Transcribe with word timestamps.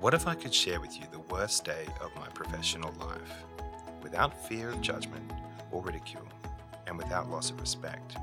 What 0.00 0.14
if 0.14 0.28
I 0.28 0.36
could 0.36 0.54
share 0.54 0.80
with 0.80 0.96
you 0.96 1.06
the 1.10 1.18
worst 1.18 1.64
day 1.64 1.84
of 2.00 2.14
my 2.14 2.28
professional 2.28 2.94
life 3.00 3.44
without 4.00 4.46
fear 4.46 4.68
of 4.70 4.80
judgment 4.80 5.28
or 5.72 5.82
ridicule 5.82 6.28
and 6.86 6.96
without 6.96 7.28
loss 7.28 7.50
of 7.50 7.60
respect? 7.60 8.16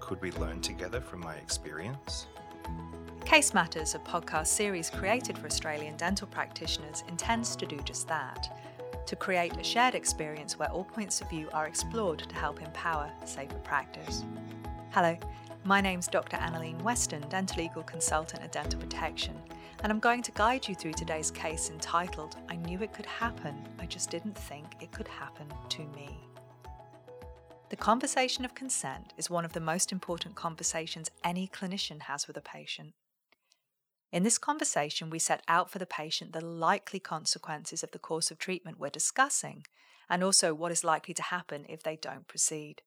Could 0.00 0.22
we 0.22 0.32
learn 0.32 0.62
together 0.62 1.02
from 1.02 1.20
my 1.20 1.34
experience? 1.34 2.26
Case 3.26 3.52
Matters, 3.52 3.94
a 3.94 3.98
podcast 3.98 4.46
series 4.46 4.88
created 4.88 5.36
for 5.36 5.46
Australian 5.46 5.94
dental 5.98 6.26
practitioners, 6.26 7.04
intends 7.06 7.54
to 7.56 7.66
do 7.66 7.78
just 7.84 8.08
that 8.08 8.58
to 9.06 9.14
create 9.14 9.54
a 9.58 9.62
shared 9.62 9.94
experience 9.94 10.58
where 10.58 10.70
all 10.70 10.84
points 10.84 11.20
of 11.20 11.28
view 11.28 11.50
are 11.52 11.66
explored 11.66 12.20
to 12.20 12.34
help 12.34 12.62
empower 12.62 13.12
safer 13.26 13.58
practice. 13.58 14.24
Hello, 14.92 15.18
my 15.64 15.82
name's 15.82 16.08
Dr. 16.08 16.38
Annalene 16.38 16.80
Weston, 16.80 17.22
dental 17.28 17.62
legal 17.62 17.82
consultant 17.82 18.42
at 18.42 18.52
Dental 18.52 18.80
Protection, 18.80 19.38
and 19.82 19.92
I'm 19.92 20.00
going 20.00 20.22
to 20.22 20.32
guide 20.32 20.66
you 20.68 20.74
through 20.74 20.94
today's 20.94 21.30
case 21.30 21.70
entitled 21.70 22.36
I 22.48 22.56
Knew 22.56 22.80
It 22.82 22.92
Could 22.92 23.06
Happen, 23.06 23.66
I 23.78 23.86
Just 23.86 24.10
Didn't 24.10 24.36
Think 24.36 24.66
It 24.80 24.92
Could 24.92 25.08
Happen 25.08 25.46
to 25.70 25.82
Me. 25.96 26.18
The 27.70 27.76
conversation 27.76 28.44
of 28.44 28.54
consent 28.54 29.12
is 29.16 29.28
one 29.28 29.44
of 29.44 29.52
the 29.52 29.60
most 29.60 29.90
important 29.90 30.34
conversations 30.36 31.10
any 31.24 31.48
clinician 31.48 32.02
has 32.02 32.26
with 32.26 32.36
a 32.36 32.40
patient. 32.40 32.94
In 34.12 34.22
this 34.22 34.38
conversation, 34.38 35.10
we 35.10 35.18
set 35.18 35.42
out 35.48 35.70
for 35.70 35.78
the 35.78 35.86
patient 35.86 36.32
the 36.32 36.44
likely 36.44 37.00
consequences 37.00 37.82
of 37.82 37.90
the 37.90 37.98
course 37.98 38.30
of 38.30 38.38
treatment 38.38 38.78
we're 38.78 38.90
discussing, 38.90 39.66
and 40.08 40.22
also 40.22 40.54
what 40.54 40.70
is 40.70 40.84
likely 40.84 41.14
to 41.14 41.22
happen 41.22 41.66
if 41.68 41.82
they 41.82 41.96
don't 41.96 42.28
proceed. 42.28 42.82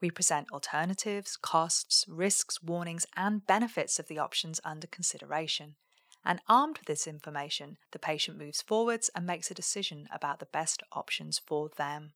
We 0.00 0.10
present 0.10 0.50
alternatives, 0.52 1.36
costs, 1.36 2.04
risks, 2.08 2.62
warnings, 2.62 3.06
and 3.16 3.46
benefits 3.46 3.98
of 3.98 4.08
the 4.08 4.18
options 4.18 4.60
under 4.64 4.86
consideration. 4.86 5.76
And 6.24 6.40
armed 6.48 6.78
with 6.78 6.86
this 6.86 7.06
information, 7.06 7.76
the 7.92 7.98
patient 7.98 8.38
moves 8.38 8.62
forwards 8.62 9.10
and 9.14 9.26
makes 9.26 9.50
a 9.50 9.54
decision 9.54 10.08
about 10.12 10.38
the 10.38 10.46
best 10.46 10.82
options 10.92 11.38
for 11.38 11.70
them. 11.76 12.12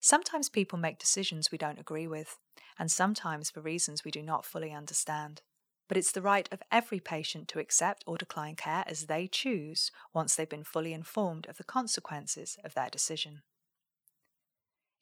Sometimes 0.00 0.48
people 0.48 0.78
make 0.78 0.98
decisions 0.98 1.50
we 1.50 1.58
don't 1.58 1.80
agree 1.80 2.06
with, 2.06 2.38
and 2.78 2.90
sometimes 2.90 3.50
for 3.50 3.60
reasons 3.60 4.04
we 4.04 4.10
do 4.10 4.22
not 4.22 4.44
fully 4.44 4.72
understand. 4.72 5.42
But 5.88 5.96
it's 5.96 6.12
the 6.12 6.22
right 6.22 6.48
of 6.52 6.62
every 6.70 7.00
patient 7.00 7.48
to 7.48 7.58
accept 7.58 8.04
or 8.06 8.16
decline 8.16 8.56
care 8.56 8.84
as 8.86 9.06
they 9.06 9.26
choose 9.26 9.90
once 10.14 10.34
they've 10.34 10.48
been 10.48 10.64
fully 10.64 10.92
informed 10.92 11.46
of 11.46 11.56
the 11.56 11.64
consequences 11.64 12.56
of 12.62 12.74
their 12.74 12.90
decision. 12.90 13.42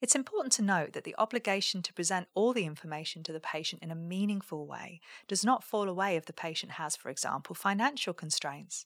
It's 0.02 0.14
important 0.14 0.52
to 0.54 0.62
note 0.62 0.92
that 0.92 1.04
the 1.04 1.14
obligation 1.16 1.80
to 1.82 1.92
present 1.92 2.28
all 2.34 2.52
the 2.52 2.66
information 2.66 3.22
to 3.22 3.32
the 3.32 3.40
patient 3.40 3.82
in 3.82 3.90
a 3.90 3.94
meaningful 3.94 4.66
way 4.66 5.00
does 5.26 5.44
not 5.44 5.64
fall 5.64 5.88
away 5.88 6.16
if 6.16 6.26
the 6.26 6.34
patient 6.34 6.72
has, 6.72 6.96
for 6.96 7.08
example, 7.08 7.54
financial 7.54 8.12
constraints. 8.12 8.84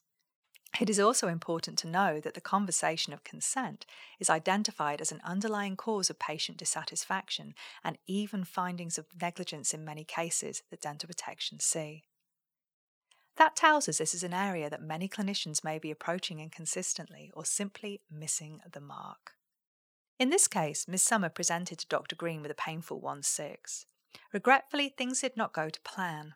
It 0.79 0.89
is 0.89 1.01
also 1.01 1.27
important 1.27 1.79
to 1.79 1.89
know 1.89 2.21
that 2.21 2.35
the 2.35 2.41
conversation 2.41 3.13
of 3.13 3.25
consent 3.25 3.87
is 4.21 4.31
identified 4.31 5.01
as 5.01 5.11
an 5.11 5.21
underlying 5.25 5.77
cause 5.77 6.11
of 6.11 6.21
patient 6.21 6.59
dissatisfaction 6.59 7.55
and 7.83 7.99
even 8.07 8.45
findings 8.45 8.97
of 8.97 9.07
negligence 9.21 9.75
in 9.75 9.85
many 9.85 10.05
cases 10.05 10.63
that 10.71 10.81
dental 10.81 11.09
protection 11.09 11.59
see. 11.59 12.05
That 13.37 13.57
tells 13.57 13.89
us 13.89 13.99
this 13.99 14.15
is 14.15 14.23
an 14.23 14.35
area 14.35 14.71
that 14.71 14.83
many 14.83 15.09
clinicians 15.09 15.65
may 15.65 15.81
be 15.81 15.91
approaching 15.91 16.39
inconsistently 16.39 17.33
or 17.35 17.45
simply 17.45 18.01
missing 18.09 18.61
the 18.71 18.81
mark. 18.81 19.33
In 20.21 20.29
this 20.29 20.49
case, 20.49 20.87
Miss 20.87 21.03
Summer 21.03 21.31
presented 21.31 21.79
to 21.79 21.87
Dr. 21.89 22.15
Green 22.15 22.43
with 22.43 22.51
a 22.51 22.55
painful 22.55 23.01
1 23.01 23.23
6. 23.23 23.87
Regretfully, 24.35 24.91
things 24.91 25.23
did 25.23 25.35
not 25.35 25.55
go 25.55 25.71
to 25.71 25.81
plan. 25.81 26.35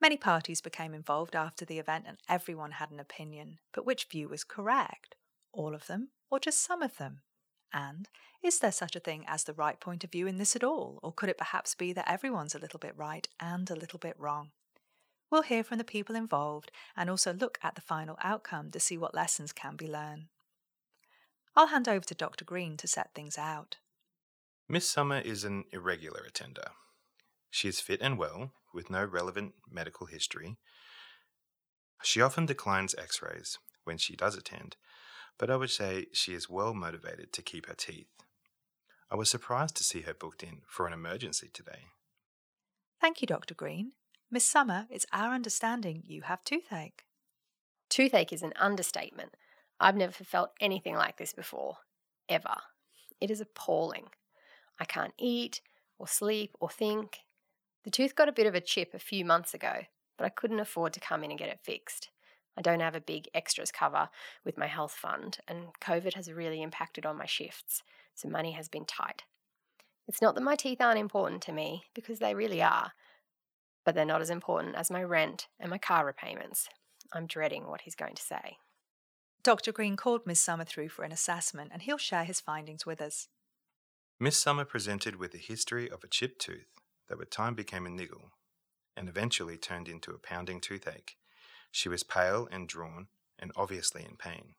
Many 0.00 0.16
parties 0.16 0.60
became 0.60 0.94
involved 0.94 1.34
after 1.34 1.64
the 1.64 1.80
event 1.80 2.04
and 2.06 2.18
everyone 2.28 2.70
had 2.70 2.92
an 2.92 3.00
opinion, 3.00 3.58
but 3.72 3.84
which 3.84 4.04
view 4.04 4.28
was 4.28 4.44
correct? 4.44 5.16
All 5.52 5.74
of 5.74 5.88
them, 5.88 6.10
or 6.30 6.38
just 6.38 6.60
some 6.60 6.82
of 6.82 6.96
them? 6.98 7.22
And 7.72 8.08
is 8.44 8.60
there 8.60 8.70
such 8.70 8.94
a 8.94 9.00
thing 9.00 9.24
as 9.26 9.42
the 9.42 9.54
right 9.54 9.80
point 9.80 10.04
of 10.04 10.12
view 10.12 10.28
in 10.28 10.38
this 10.38 10.54
at 10.54 10.62
all, 10.62 11.00
or 11.02 11.12
could 11.12 11.28
it 11.28 11.38
perhaps 11.38 11.74
be 11.74 11.92
that 11.94 12.08
everyone's 12.08 12.54
a 12.54 12.60
little 12.60 12.78
bit 12.78 12.96
right 12.96 13.26
and 13.40 13.68
a 13.70 13.76
little 13.76 13.98
bit 13.98 14.14
wrong? 14.20 14.52
We'll 15.32 15.42
hear 15.42 15.64
from 15.64 15.78
the 15.78 15.84
people 15.84 16.14
involved 16.14 16.70
and 16.96 17.10
also 17.10 17.32
look 17.32 17.58
at 17.60 17.74
the 17.74 17.80
final 17.80 18.16
outcome 18.22 18.70
to 18.70 18.78
see 18.78 18.96
what 18.96 19.16
lessons 19.16 19.50
can 19.52 19.74
be 19.74 19.88
learned. 19.88 20.26
I'll 21.56 21.68
hand 21.68 21.88
over 21.88 22.04
to 22.04 22.14
Dr. 22.14 22.44
Green 22.44 22.76
to 22.78 22.88
set 22.88 23.14
things 23.14 23.38
out. 23.38 23.76
Miss 24.68 24.88
Summer 24.88 25.18
is 25.18 25.44
an 25.44 25.64
irregular 25.72 26.22
attender. 26.26 26.68
She 27.50 27.68
is 27.68 27.80
fit 27.80 28.00
and 28.00 28.18
well, 28.18 28.52
with 28.72 28.90
no 28.90 29.04
relevant 29.04 29.54
medical 29.70 30.06
history. 30.06 30.56
She 32.02 32.20
often 32.20 32.46
declines 32.46 32.94
x 32.98 33.22
rays 33.22 33.58
when 33.84 33.98
she 33.98 34.16
does 34.16 34.36
attend, 34.36 34.76
but 35.38 35.50
I 35.50 35.56
would 35.56 35.70
say 35.70 36.06
she 36.12 36.34
is 36.34 36.50
well 36.50 36.74
motivated 36.74 37.32
to 37.32 37.42
keep 37.42 37.66
her 37.66 37.74
teeth. 37.74 38.08
I 39.10 39.16
was 39.16 39.30
surprised 39.30 39.76
to 39.76 39.84
see 39.84 40.00
her 40.00 40.14
booked 40.14 40.42
in 40.42 40.62
for 40.66 40.86
an 40.86 40.92
emergency 40.92 41.50
today. 41.52 41.84
Thank 43.00 43.20
you, 43.20 43.26
Dr. 43.26 43.54
Green. 43.54 43.92
Miss 44.30 44.44
Summer, 44.44 44.86
it's 44.90 45.06
our 45.12 45.32
understanding 45.34 46.02
you 46.04 46.22
have 46.22 46.42
toothache. 46.42 47.04
Toothache 47.88 48.32
is 48.32 48.42
an 48.42 48.54
understatement. 48.56 49.36
I've 49.80 49.96
never 49.96 50.12
felt 50.12 50.50
anything 50.60 50.94
like 50.94 51.16
this 51.16 51.32
before, 51.32 51.76
ever. 52.28 52.56
It 53.20 53.30
is 53.30 53.40
appalling. 53.40 54.06
I 54.78 54.84
can't 54.84 55.14
eat, 55.18 55.60
or 55.98 56.08
sleep, 56.08 56.56
or 56.60 56.68
think. 56.68 57.18
The 57.84 57.90
tooth 57.90 58.14
got 58.14 58.28
a 58.28 58.32
bit 58.32 58.46
of 58.46 58.54
a 58.54 58.60
chip 58.60 58.94
a 58.94 58.98
few 58.98 59.24
months 59.24 59.54
ago, 59.54 59.82
but 60.16 60.24
I 60.24 60.30
couldn't 60.30 60.60
afford 60.60 60.92
to 60.94 61.00
come 61.00 61.24
in 61.24 61.30
and 61.30 61.38
get 61.38 61.48
it 61.48 61.60
fixed. 61.62 62.10
I 62.56 62.62
don't 62.62 62.80
have 62.80 62.94
a 62.94 63.00
big 63.00 63.28
extras 63.34 63.72
cover 63.72 64.08
with 64.44 64.56
my 64.56 64.68
health 64.68 64.92
fund, 64.92 65.38
and 65.48 65.68
COVID 65.80 66.14
has 66.14 66.32
really 66.32 66.62
impacted 66.62 67.04
on 67.04 67.18
my 67.18 67.26
shifts, 67.26 67.82
so 68.14 68.28
money 68.28 68.52
has 68.52 68.68
been 68.68 68.84
tight. 68.84 69.24
It's 70.06 70.22
not 70.22 70.34
that 70.34 70.44
my 70.44 70.54
teeth 70.54 70.80
aren't 70.80 71.00
important 71.00 71.42
to 71.42 71.52
me, 71.52 71.84
because 71.94 72.20
they 72.20 72.34
really 72.34 72.62
are, 72.62 72.92
but 73.84 73.94
they're 73.94 74.04
not 74.04 74.22
as 74.22 74.30
important 74.30 74.76
as 74.76 74.90
my 74.90 75.02
rent 75.02 75.48
and 75.58 75.68
my 75.68 75.78
car 75.78 76.06
repayments. 76.06 76.68
I'm 77.12 77.26
dreading 77.26 77.66
what 77.66 77.82
he's 77.82 77.96
going 77.96 78.14
to 78.14 78.22
say. 78.22 78.58
Dr. 79.44 79.72
Green 79.72 79.94
called 79.94 80.26
Miss 80.26 80.40
Summer 80.40 80.64
through 80.64 80.88
for 80.88 81.04
an 81.04 81.12
assessment 81.12 81.70
and 81.70 81.82
he'll 81.82 81.98
share 81.98 82.24
his 82.24 82.40
findings 82.40 82.86
with 82.86 82.98
us. 82.98 83.28
Miss 84.18 84.38
Summer 84.38 84.64
presented 84.64 85.16
with 85.16 85.34
a 85.34 85.38
history 85.38 85.90
of 85.90 86.02
a 86.02 86.08
chipped 86.08 86.40
tooth 86.40 86.80
that 87.10 87.18
with 87.18 87.28
time 87.28 87.54
became 87.54 87.84
a 87.84 87.90
niggle 87.90 88.32
and 88.96 89.06
eventually 89.06 89.58
turned 89.58 89.86
into 89.86 90.12
a 90.12 90.18
pounding 90.18 90.62
toothache. 90.62 91.18
She 91.70 91.90
was 91.90 92.02
pale 92.02 92.48
and 92.50 92.66
drawn 92.66 93.08
and 93.38 93.52
obviously 93.54 94.02
in 94.02 94.16
pain. 94.16 94.54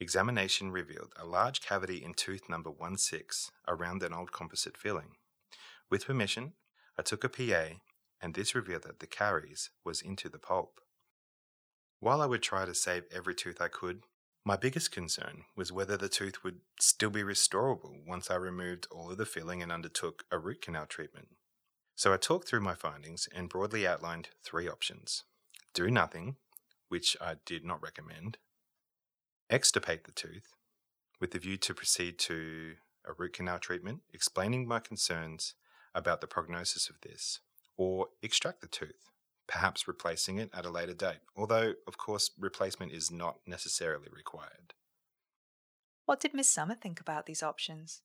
Examination 0.00 0.70
revealed 0.70 1.12
a 1.20 1.26
large 1.26 1.60
cavity 1.60 2.02
in 2.02 2.14
tooth 2.14 2.48
number 2.48 2.70
16 2.96 3.20
around 3.68 4.02
an 4.02 4.14
old 4.14 4.32
composite 4.32 4.78
filling. 4.78 5.16
With 5.90 6.06
permission, 6.06 6.54
I 6.98 7.02
took 7.02 7.24
a 7.24 7.28
PA 7.28 7.76
and 8.22 8.32
this 8.32 8.54
revealed 8.54 8.84
that 8.84 9.00
the 9.00 9.06
caries 9.06 9.68
was 9.84 10.00
into 10.00 10.30
the 10.30 10.38
pulp. 10.38 10.80
While 12.02 12.20
I 12.20 12.26
would 12.26 12.42
try 12.42 12.64
to 12.64 12.74
save 12.74 13.04
every 13.12 13.32
tooth 13.32 13.60
I 13.60 13.68
could, 13.68 14.02
my 14.44 14.56
biggest 14.56 14.90
concern 14.90 15.44
was 15.54 15.70
whether 15.70 15.96
the 15.96 16.08
tooth 16.08 16.42
would 16.42 16.58
still 16.80 17.10
be 17.10 17.22
restorable 17.22 18.04
once 18.04 18.28
I 18.28 18.34
removed 18.34 18.88
all 18.90 19.12
of 19.12 19.18
the 19.18 19.24
filling 19.24 19.62
and 19.62 19.70
undertook 19.70 20.24
a 20.28 20.36
root 20.36 20.62
canal 20.62 20.86
treatment. 20.86 21.28
So 21.94 22.12
I 22.12 22.16
talked 22.16 22.48
through 22.48 22.62
my 22.62 22.74
findings 22.74 23.28
and 23.32 23.48
broadly 23.48 23.86
outlined 23.86 24.30
three 24.42 24.68
options. 24.68 25.22
Do 25.74 25.92
nothing, 25.92 26.38
which 26.88 27.16
I 27.20 27.36
did 27.46 27.64
not 27.64 27.80
recommend, 27.80 28.38
extirpate 29.48 30.02
the 30.02 30.10
tooth, 30.10 30.56
with 31.20 31.30
the 31.30 31.38
view 31.38 31.56
to 31.58 31.72
proceed 31.72 32.18
to 32.18 32.72
a 33.04 33.12
root 33.12 33.34
canal 33.34 33.60
treatment, 33.60 34.00
explaining 34.12 34.66
my 34.66 34.80
concerns 34.80 35.54
about 35.94 36.20
the 36.20 36.26
prognosis 36.26 36.90
of 36.90 37.00
this, 37.02 37.38
or 37.76 38.08
extract 38.22 38.60
the 38.60 38.66
tooth, 38.66 39.11
perhaps 39.46 39.88
replacing 39.88 40.38
it 40.38 40.50
at 40.54 40.64
a 40.64 40.70
later 40.70 40.94
date, 40.94 41.20
although, 41.36 41.74
of 41.86 41.98
course, 41.98 42.30
replacement 42.38 42.92
is 42.92 43.10
not 43.10 43.38
necessarily 43.46 44.08
required. 44.14 44.74
What 46.06 46.20
did 46.20 46.34
Miss 46.34 46.48
Summer 46.48 46.74
think 46.74 47.00
about 47.00 47.26
these 47.26 47.42
options? 47.42 48.02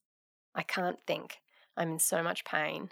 I 0.54 0.64
can't 0.64 1.00
think. 1.06 1.38
I'm 1.76 1.92
in 1.94 2.00
so 2.00 2.24
much 2.24 2.46
pain. 2.46 2.90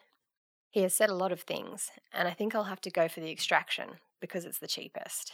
He 0.72 0.82
has 0.82 0.94
said 0.94 1.10
a 1.10 1.16
lot 1.16 1.32
of 1.32 1.42
things, 1.42 1.90
and 2.12 2.28
I 2.28 2.32
think 2.32 2.54
I'll 2.54 2.66
have 2.66 2.82
to 2.82 2.92
go 2.92 3.08
for 3.08 3.20
the 3.20 3.32
extraction 3.32 3.92
because 4.20 4.46
it's 4.46 4.60
the 4.60 4.68
cheapest. 4.68 5.34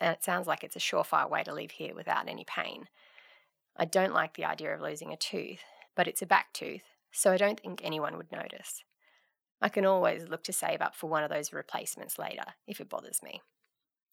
And 0.00 0.12
it 0.12 0.22
sounds 0.22 0.46
like 0.46 0.62
it's 0.62 0.76
a 0.76 0.80
surefire 0.80 1.30
way 1.30 1.42
to 1.44 1.54
leave 1.54 1.70
here 1.72 1.94
without 1.94 2.28
any 2.28 2.44
pain. 2.44 2.88
I 3.76 3.86
don't 3.86 4.12
like 4.12 4.34
the 4.34 4.44
idea 4.44 4.74
of 4.74 4.80
losing 4.80 5.12
a 5.12 5.16
tooth, 5.16 5.60
but 5.94 6.06
it's 6.06 6.22
a 6.22 6.26
back 6.26 6.52
tooth, 6.52 6.82
so 7.10 7.32
I 7.32 7.36
don't 7.36 7.58
think 7.58 7.80
anyone 7.82 8.16
would 8.16 8.30
notice. 8.30 8.84
I 9.60 9.68
can 9.68 9.86
always 9.86 10.28
look 10.28 10.44
to 10.44 10.52
save 10.52 10.80
up 10.80 10.94
for 10.94 11.08
one 11.08 11.24
of 11.24 11.30
those 11.30 11.52
replacements 11.52 12.18
later 12.18 12.44
if 12.66 12.80
it 12.80 12.88
bothers 12.88 13.22
me. 13.22 13.42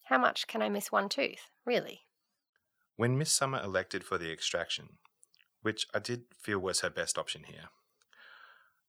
How 0.04 0.18
much 0.18 0.48
can 0.48 0.62
I 0.62 0.70
miss 0.70 0.92
one 0.92 1.10
tooth, 1.10 1.50
really? 1.66 2.02
When 2.96 3.18
Miss 3.18 3.32
Summer 3.32 3.62
elected 3.62 4.04
for 4.04 4.18
the 4.18 4.32
extraction, 4.32 4.98
which 5.62 5.88
I 5.94 6.00
did 6.00 6.26
feel 6.40 6.60
was 6.60 6.82
her 6.82 6.90
best 6.90 7.18
option 7.18 7.44
here, 7.48 7.70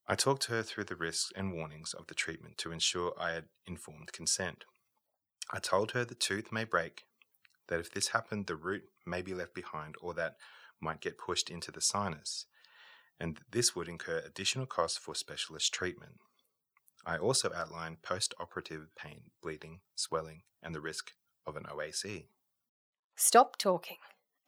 I 0.07 0.15
talked 0.15 0.45
her 0.45 0.63
through 0.63 0.85
the 0.85 0.97
risks 0.97 1.33
and 1.35 1.53
warnings 1.53 1.95
of 1.95 2.09
the 2.09 2.15
treatment 2.15 2.59
to 2.59 2.73
ensure 2.73 3.15
I 3.19 3.33
had 3.33 3.45
informed 3.67 4.13
consent. 4.13 4.65
I 5.53 5.59
told 5.59 5.93
her 5.93 6.05
the 6.05 6.15
tooth 6.15 6.53
may 6.53 6.65
break, 6.65 7.05
that 7.69 7.81
if 7.81 7.91
this 7.91 8.09
happened, 8.09 8.47
the 8.47 8.57
root 8.57 8.83
may 9.07 9.23
be 9.23 9.35
left 9.35 9.55
behind 9.55 9.95
or 10.01 10.13
that 10.15 10.37
might 10.81 11.01
get 11.01 11.17
pushed 11.19 11.49
into 11.49 11.73
the 11.73 11.81
sinus, 11.81 12.47
and 13.19 13.41
this 13.51 13.75
would 13.75 13.89
incur 13.89 14.19
additional 14.19 14.67
costs 14.67 14.99
for 14.99 15.15
specialist 15.15 15.73
treatment. 15.73 16.21
I 17.07 17.19
also 17.19 17.53
outline 17.55 17.99
post 18.03 18.35
operative 18.41 18.89
pain, 18.97 19.31
bleeding, 19.43 19.81
swelling, 19.95 20.43
and 20.63 20.75
the 20.75 20.81
risk 20.81 21.13
of 21.47 21.57
an 21.57 21.65
OAC. 21.65 22.27
Stop 23.17 23.59
talking 23.59 23.99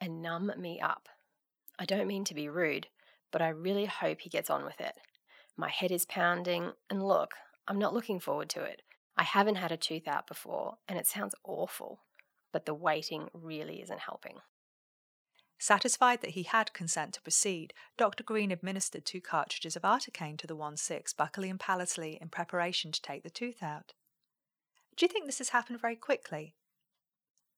and 0.01 0.21
numb 0.21 0.51
me 0.57 0.79
up. 0.79 1.07
I 1.79 1.85
don't 1.85 2.07
mean 2.07 2.23
to 2.25 2.33
be 2.33 2.49
rude, 2.49 2.87
but 3.31 3.41
I 3.41 3.49
really 3.49 3.85
hope 3.85 4.21
he 4.21 4.29
gets 4.29 4.49
on 4.49 4.65
with 4.65 4.81
it. 4.81 4.93
My 5.55 5.69
head 5.69 5.91
is 5.91 6.05
pounding, 6.05 6.71
and 6.89 7.07
look, 7.07 7.31
I'm 7.67 7.79
not 7.79 7.93
looking 7.93 8.19
forward 8.19 8.49
to 8.49 8.63
it. 8.63 8.81
I 9.15 9.23
haven't 9.23 9.55
had 9.55 9.71
a 9.71 9.77
tooth 9.77 10.07
out 10.07 10.27
before, 10.27 10.77
and 10.87 10.97
it 10.97 11.07
sounds 11.07 11.35
awful, 11.43 12.01
but 12.51 12.65
the 12.65 12.73
waiting 12.73 13.29
really 13.33 13.81
isn't 13.81 13.99
helping. 13.99 14.37
Satisfied 15.59 16.21
that 16.21 16.31
he 16.31 16.43
had 16.43 16.73
consent 16.73 17.13
to 17.13 17.21
proceed, 17.21 17.73
Dr. 17.97 18.23
Green 18.23 18.51
administered 18.51 19.05
two 19.05 19.21
cartridges 19.21 19.75
of 19.75 19.81
articaine 19.81 20.37
to 20.37 20.47
the 20.47 20.55
1-6 20.55 21.15
buccally 21.15 21.49
and 21.49 21.59
palatally 21.59 22.17
in 22.21 22.29
preparation 22.29 22.91
to 22.91 23.01
take 23.01 23.23
the 23.23 23.29
tooth 23.29 23.63
out. 23.63 23.93
Do 24.95 25.05
you 25.05 25.09
think 25.09 25.25
this 25.25 25.39
has 25.39 25.49
happened 25.49 25.81
very 25.81 25.95
quickly? 25.95 26.55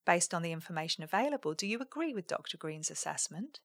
Based 0.06 0.32
on 0.32 0.42
the 0.42 0.52
information 0.52 1.04
available, 1.04 1.52
do 1.52 1.66
you 1.66 1.78
agree 1.78 2.14
with 2.14 2.26
Dr. 2.26 2.56
Green's 2.56 2.90
assessment? 2.90 3.60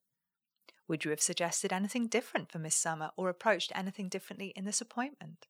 Would 0.87 1.05
you 1.05 1.11
have 1.11 1.21
suggested 1.21 1.73
anything 1.73 2.07
different 2.07 2.51
for 2.51 2.59
Miss 2.59 2.75
Summer 2.75 3.11
or 3.15 3.29
approached 3.29 3.71
anything 3.73 4.09
differently 4.09 4.53
in 4.55 4.65
this 4.65 4.81
appointment? 4.81 5.47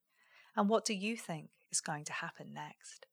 And 0.55 0.69
what 0.69 0.85
do 0.85 0.93
you 0.93 1.17
think 1.17 1.49
is 1.71 1.81
going 1.81 2.05
to 2.05 2.13
happen 2.13 2.53
next? 2.53 3.07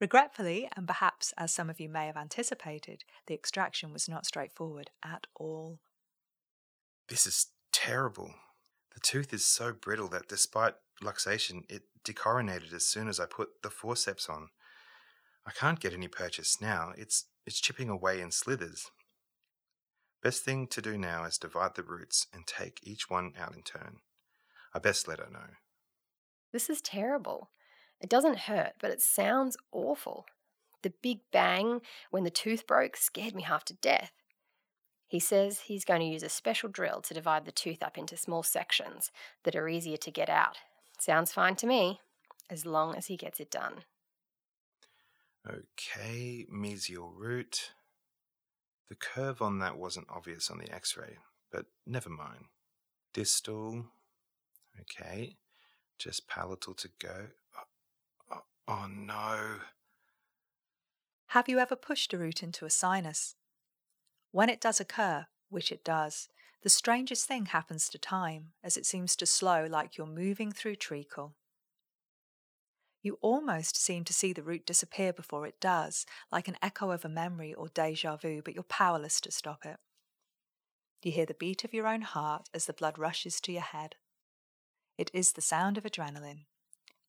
Regretfully, 0.00 0.68
and 0.76 0.86
perhaps 0.86 1.34
as 1.36 1.52
some 1.52 1.68
of 1.68 1.80
you 1.80 1.88
may 1.88 2.06
have 2.06 2.16
anticipated, 2.16 3.02
the 3.26 3.34
extraction 3.34 3.92
was 3.92 4.08
not 4.08 4.26
straightforward 4.26 4.90
at 5.04 5.26
all. 5.34 5.80
This 7.08 7.26
is 7.26 7.46
terrible. 7.72 8.34
The 8.94 9.00
tooth 9.00 9.32
is 9.32 9.44
so 9.44 9.72
brittle 9.72 10.08
that 10.08 10.28
despite 10.28 10.74
luxation, 11.02 11.62
it 11.68 11.82
decoronated 12.04 12.72
as 12.72 12.86
soon 12.86 13.08
as 13.08 13.18
I 13.18 13.26
put 13.26 13.62
the 13.62 13.70
forceps 13.70 14.28
on. 14.28 14.48
I 15.46 15.50
can't 15.50 15.80
get 15.80 15.92
any 15.92 16.08
purchase 16.08 16.60
now. 16.60 16.92
It's 16.96 17.24
it's 17.46 17.60
chipping 17.60 17.88
away 17.88 18.20
in 18.20 18.30
slithers. 18.30 18.90
Best 20.22 20.44
thing 20.44 20.66
to 20.68 20.82
do 20.82 20.98
now 20.98 21.24
is 21.24 21.38
divide 21.38 21.74
the 21.74 21.82
roots 21.82 22.26
and 22.34 22.46
take 22.46 22.80
each 22.82 23.08
one 23.08 23.32
out 23.38 23.54
in 23.54 23.62
turn. 23.62 23.98
I 24.74 24.78
best 24.80 25.08
let 25.08 25.20
her 25.20 25.30
know. 25.32 25.54
This 26.52 26.68
is 26.68 26.82
terrible. 26.82 27.50
It 28.00 28.08
doesn't 28.08 28.40
hurt, 28.40 28.72
but 28.80 28.90
it 28.90 29.02
sounds 29.02 29.56
awful. 29.72 30.26
The 30.82 30.92
big 31.02 31.20
bang 31.32 31.80
when 32.10 32.24
the 32.24 32.30
tooth 32.30 32.66
broke 32.66 32.96
scared 32.96 33.34
me 33.34 33.42
half 33.42 33.64
to 33.66 33.74
death. 33.74 34.12
He 35.08 35.18
says 35.18 35.60
he's 35.60 35.84
going 35.84 36.00
to 36.00 36.06
use 36.06 36.22
a 36.22 36.28
special 36.28 36.68
drill 36.68 37.00
to 37.00 37.14
divide 37.14 37.44
the 37.44 37.52
tooth 37.52 37.82
up 37.82 37.96
into 37.96 38.16
small 38.16 38.42
sections 38.42 39.10
that 39.44 39.56
are 39.56 39.68
easier 39.68 39.96
to 39.96 40.10
get 40.10 40.28
out. 40.28 40.58
Sounds 40.98 41.32
fine 41.32 41.56
to 41.56 41.66
me, 41.66 42.00
as 42.50 42.66
long 42.66 42.94
as 42.94 43.06
he 43.06 43.16
gets 43.16 43.40
it 43.40 43.50
done. 43.50 43.84
Okay, 45.48 46.46
mesial 46.52 47.10
root. 47.16 47.72
The 48.88 48.94
curve 48.94 49.40
on 49.40 49.58
that 49.60 49.78
wasn't 49.78 50.08
obvious 50.10 50.50
on 50.50 50.58
the 50.58 50.72
x 50.72 50.96
ray, 50.96 51.16
but 51.50 51.66
never 51.86 52.10
mind. 52.10 52.44
Distal. 53.14 53.86
Okay, 54.80 55.36
just 55.98 56.28
palatal 56.28 56.74
to 56.74 56.88
go. 56.98 57.28
Oh 58.68 58.86
no. 58.86 59.60
Have 61.28 61.48
you 61.48 61.58
ever 61.58 61.74
pushed 61.74 62.12
a 62.12 62.18
root 62.18 62.42
into 62.42 62.66
a 62.66 62.70
sinus? 62.70 63.34
When 64.30 64.50
it 64.50 64.60
does 64.60 64.78
occur, 64.78 65.26
which 65.48 65.72
it 65.72 65.82
does, 65.82 66.28
the 66.62 66.68
strangest 66.68 67.26
thing 67.26 67.46
happens 67.46 67.88
to 67.88 67.98
time 67.98 68.52
as 68.62 68.76
it 68.76 68.84
seems 68.84 69.16
to 69.16 69.26
slow 69.26 69.66
like 69.66 69.96
you're 69.96 70.06
moving 70.06 70.52
through 70.52 70.76
treacle. 70.76 71.34
You 73.02 73.16
almost 73.22 73.78
seem 73.78 74.04
to 74.04 74.12
see 74.12 74.34
the 74.34 74.42
root 74.42 74.66
disappear 74.66 75.14
before 75.14 75.46
it 75.46 75.60
does, 75.60 76.04
like 76.30 76.46
an 76.46 76.58
echo 76.60 76.90
of 76.90 77.06
a 77.06 77.08
memory 77.08 77.54
or 77.54 77.68
deja 77.68 78.16
vu, 78.16 78.42
but 78.44 78.52
you're 78.52 78.64
powerless 78.64 79.18
to 79.22 79.30
stop 79.30 79.64
it. 79.64 79.78
You 81.02 81.12
hear 81.12 81.26
the 81.26 81.32
beat 81.32 81.64
of 81.64 81.72
your 81.72 81.86
own 81.86 82.02
heart 82.02 82.50
as 82.52 82.66
the 82.66 82.74
blood 82.74 82.98
rushes 82.98 83.40
to 83.42 83.52
your 83.52 83.62
head. 83.62 83.94
It 84.98 85.10
is 85.14 85.32
the 85.32 85.40
sound 85.40 85.78
of 85.78 85.84
adrenaline, 85.84 86.46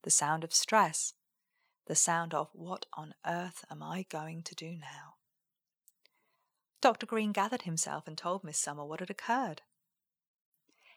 the 0.04 0.12
sound 0.12 0.44
of 0.44 0.54
stress, 0.54 1.16
the 1.90 1.96
sound 1.96 2.36
of, 2.36 2.50
What 2.54 2.86
on 2.94 3.16
earth 3.26 3.66
am 3.70 3.82
I 3.82 4.06
going 4.10 4.44
to 4.44 4.56
do 4.56 4.78
now? 4.80 5.16
Dr. 6.82 7.08
Green 7.08 7.32
gathered 7.34 7.64
himself 7.64 8.08
and 8.08 8.16
told 8.16 8.44
Miss 8.44 8.60
Summer 8.60 8.86
what 8.86 9.00
had 9.02 9.10
occurred. 9.10 9.64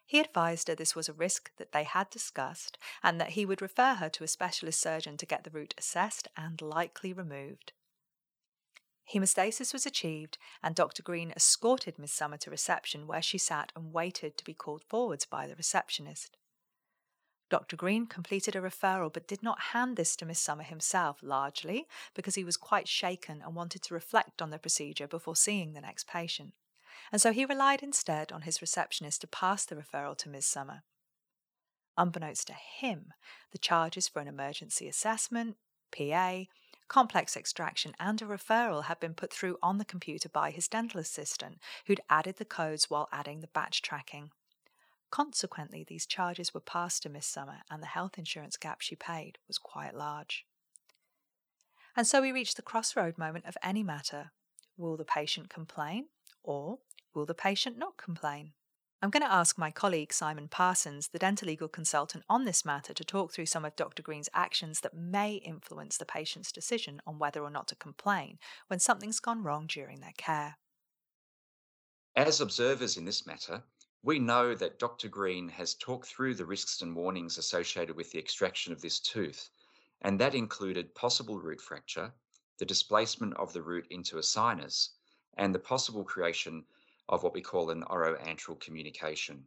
He 0.05 0.21
advised 0.21 0.69
her 0.69 0.75
this 0.75 0.95
was 0.95 1.09
a 1.09 1.15
risk 1.15 1.51
that 1.57 1.73
they 1.73 1.85
had 1.85 2.11
discussed 2.11 2.77
and 3.03 3.19
that 3.19 3.31
he 3.31 3.47
would 3.47 3.63
refer 3.63 3.95
her 3.95 4.11
to 4.11 4.23
a 4.23 4.29
specialist 4.29 4.81
surgeon 4.81 5.17
to 5.17 5.27
get 5.27 5.45
the 5.45 5.51
root 5.51 5.75
assessed 5.79 6.29
and 6.37 6.61
likely 6.61 7.15
removed. 7.15 7.73
Hemostasis 9.13 9.73
was 9.73 9.87
achieved, 9.87 10.37
and 10.63 10.75
Dr. 10.75 11.03
Green 11.03 11.33
escorted 11.35 11.99
Miss 11.99 12.13
Summer 12.13 12.37
to 12.37 12.51
reception 12.51 13.07
where 13.07 13.23
she 13.23 13.39
sat 13.39 13.73
and 13.75 13.95
waited 13.95 14.37
to 14.37 14.45
be 14.45 14.55
called 14.55 14.85
forwards 14.85 15.25
by 15.25 15.47
the 15.47 15.57
receptionist. 15.57 16.37
Dr. 17.53 17.77
Green 17.77 18.07
completed 18.07 18.57
a 18.57 18.63
referral 18.63 19.13
but 19.13 19.29
did 19.29 19.43
not 19.43 19.61
hand 19.75 19.99
this 19.99 20.17
to 20.17 20.25
Miss 20.25 20.39
Summer 20.39 20.63
himself, 20.63 21.19
largely 21.23 21.87
because 22.15 22.35
he 22.35 22.45
was 22.45 22.57
quite 22.57 22.89
shaken 22.89 23.43
and 23.45 23.55
wanted 23.55 23.83
to 23.83 23.93
reflect 23.93 24.41
on 24.41 24.49
the 24.49 24.59
procedure 24.59 25.07
before 25.07 25.37
seeing 25.37 25.75
the 25.75 25.83
next 25.83 26.07
patient. 26.07 26.55
And 27.13 27.21
so 27.21 27.31
he 27.31 27.45
relied 27.45 27.83
instead 27.83 28.33
on 28.33 28.41
his 28.41 28.63
receptionist 28.63 29.21
to 29.21 29.27
pass 29.27 29.67
the 29.67 29.77
referral 29.77 30.17
to 30.17 30.31
Miss 30.31 30.47
Summer. 30.47 30.83
Unbeknownst 31.99 32.47
to 32.47 32.55
him, 32.55 33.13
the 33.51 33.59
charges 33.59 34.09
for 34.09 34.21
an 34.21 34.29
emergency 34.29 34.89
assessment, 34.89 35.57
PA, 35.95 36.45
complex 36.89 37.37
extraction, 37.37 37.93
and 38.01 38.23
a 38.23 38.25
referral 38.25 38.85
had 38.85 38.99
been 38.99 39.13
put 39.13 39.31
through 39.31 39.59
on 39.63 39.77
the 39.77 39.85
computer 39.85 40.31
by 40.31 40.53
his 40.53 40.69
dental 40.69 40.99
assistant, 40.99 41.59
who'd 41.85 42.01
added 42.09 42.37
the 42.37 42.47
codes 42.47 42.89
while 42.89 43.11
adding 43.13 43.41
the 43.41 43.47
batch 43.49 43.83
tracking. 43.83 44.31
Consequently, 45.13 45.85
these 45.87 46.07
charges 46.07 46.55
were 46.55 46.61
passed 46.61 47.03
to 47.03 47.11
Miss 47.11 47.27
Summer, 47.27 47.59
and 47.71 47.83
the 47.83 47.87
health 47.87 48.17
insurance 48.17 48.57
gap 48.57 48.81
she 48.81 48.97
paid 48.97 49.37
was 49.47 49.59
quite 49.59 49.95
large. 49.95 50.47
And 51.95 52.07
so 52.07 52.23
we 52.23 52.33
reach 52.33 52.55
the 52.55 52.63
crossroad 52.63 53.19
moment 53.19 53.45
of 53.45 53.59
any 53.63 53.83
matter. 53.83 54.33
Will 54.79 54.97
the 54.97 55.05
patient 55.05 55.51
complain, 55.51 56.07
or 56.43 56.79
will 57.15 57.27
the 57.27 57.35
patient 57.35 57.77
not 57.77 57.99
complain? 57.99 58.55
I'm 59.03 59.11
going 59.11 59.23
to 59.23 59.31
ask 59.31 59.59
my 59.59 59.71
colleague 59.71 60.15
Simon 60.15 60.49
Parsons, 60.49 61.09
the 61.09 61.19
dental 61.19 61.47
legal 61.47 61.69
consultant 61.69 62.25
on 62.27 62.47
this 62.47 62.65
matter, 62.65 62.95
to 62.95 63.05
talk 63.05 63.35
through 63.35 63.47
some 63.47 63.67
of 63.67 63.77
Dr. 63.77 64.03
Green's 64.03 64.31
actions 64.33 64.81
that 64.81 64.97
may 64.97 65.35
influence 65.35 65.99
the 65.99 66.07
patient's 66.07 66.53
decision 66.53 67.03
on 67.07 67.19
whether 67.19 67.43
or 67.43 67.51
not 67.51 67.69
to 67.69 67.75
complain 67.75 68.39
when 68.69 68.79
something's 68.79 69.21
gone 69.21 69.43
wrong 69.43 69.67
during 69.67 70.01
their 70.01 70.15
care. 70.17 70.57
As 72.17 72.41
observers 72.41 72.97
in 72.97 73.05
this 73.05 73.27
matter, 73.27 73.63
we 74.05 74.19
know 74.19 74.53
that 74.53 74.81
Dr. 74.81 75.09
Green 75.09 75.49
has 75.49 75.75
talked 75.75 76.09
through 76.09 76.35
the 76.35 76.45
risks 76.45 76.83
and 76.83 76.97
warnings 76.97 77.39
associated 77.39 77.95
with 77.95 78.11
the 78.11 78.19
extraction 78.19 78.73
of 78.73 78.81
this 78.81 78.99
tooth, 78.99 79.49
and 80.01 80.19
that 80.19 80.35
included 80.35 80.95
possible 80.97 81.39
root 81.39 81.61
fracture, 81.61 82.13
the 82.59 82.65
displacement 82.65 83.35
of 83.37 83.53
the 83.53 83.63
root 83.63 83.87
into 83.91 84.19
a 84.19 84.23
sinus, 84.23 84.91
and 85.35 85.55
the 85.55 85.59
possible 85.61 86.03
creation 86.03 86.65
of 87.09 87.23
what 87.23 87.33
we 87.33 87.41
call 87.41 87.71
an 87.71 87.85
oroantral 87.85 88.59
communication. 88.59 89.47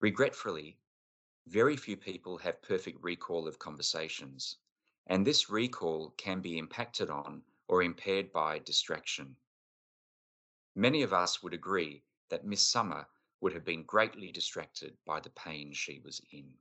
Regretfully, 0.00 0.76
very 1.46 1.76
few 1.76 1.96
people 1.96 2.38
have 2.38 2.60
perfect 2.62 2.98
recall 3.00 3.46
of 3.46 3.60
conversations, 3.60 4.56
and 5.06 5.24
this 5.24 5.48
recall 5.48 6.10
can 6.16 6.40
be 6.40 6.58
impacted 6.58 7.10
on 7.10 7.42
or 7.68 7.82
impaired 7.82 8.32
by 8.32 8.58
distraction. 8.58 9.36
Many 10.74 11.02
of 11.02 11.12
us 11.12 11.44
would 11.44 11.54
agree 11.54 12.02
that 12.28 12.44
Miss 12.44 12.60
Summer 12.60 13.06
would 13.40 13.52
have 13.52 13.64
been 13.64 13.82
greatly 13.84 14.32
distracted 14.32 14.96
by 15.04 15.20
the 15.20 15.30
pain 15.30 15.72
she 15.72 16.00
was 16.00 16.20
in. 16.30 16.52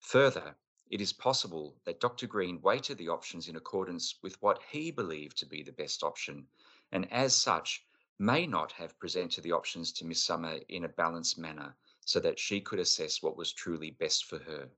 Further, 0.00 0.56
it 0.90 1.00
is 1.00 1.12
possible 1.12 1.76
that 1.84 2.00
Dr. 2.00 2.26
Green 2.26 2.60
weighted 2.60 2.98
the 2.98 3.08
options 3.08 3.48
in 3.48 3.56
accordance 3.56 4.16
with 4.22 4.40
what 4.40 4.62
he 4.70 4.90
believed 4.90 5.36
to 5.38 5.46
be 5.46 5.62
the 5.62 5.72
best 5.72 6.02
option, 6.02 6.46
and 6.92 7.10
as 7.12 7.34
such, 7.34 7.84
may 8.18 8.46
not 8.46 8.72
have 8.72 8.98
presented 8.98 9.42
the 9.42 9.52
options 9.52 9.92
to 9.92 10.04
Miss 10.04 10.22
Summer 10.22 10.58
in 10.68 10.84
a 10.84 10.88
balanced 10.88 11.38
manner 11.38 11.76
so 12.04 12.20
that 12.20 12.38
she 12.38 12.60
could 12.60 12.78
assess 12.78 13.22
what 13.22 13.36
was 13.36 13.52
truly 13.52 13.90
best 13.90 14.26
for 14.26 14.38
her. 14.38 14.70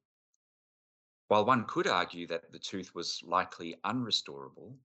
While 1.28 1.44
one 1.44 1.66
could 1.66 1.86
argue 1.86 2.26
that 2.28 2.50
the 2.52 2.58
tooth 2.58 2.94
was 2.94 3.22
likely 3.22 3.76
unrestorable, 3.84 4.78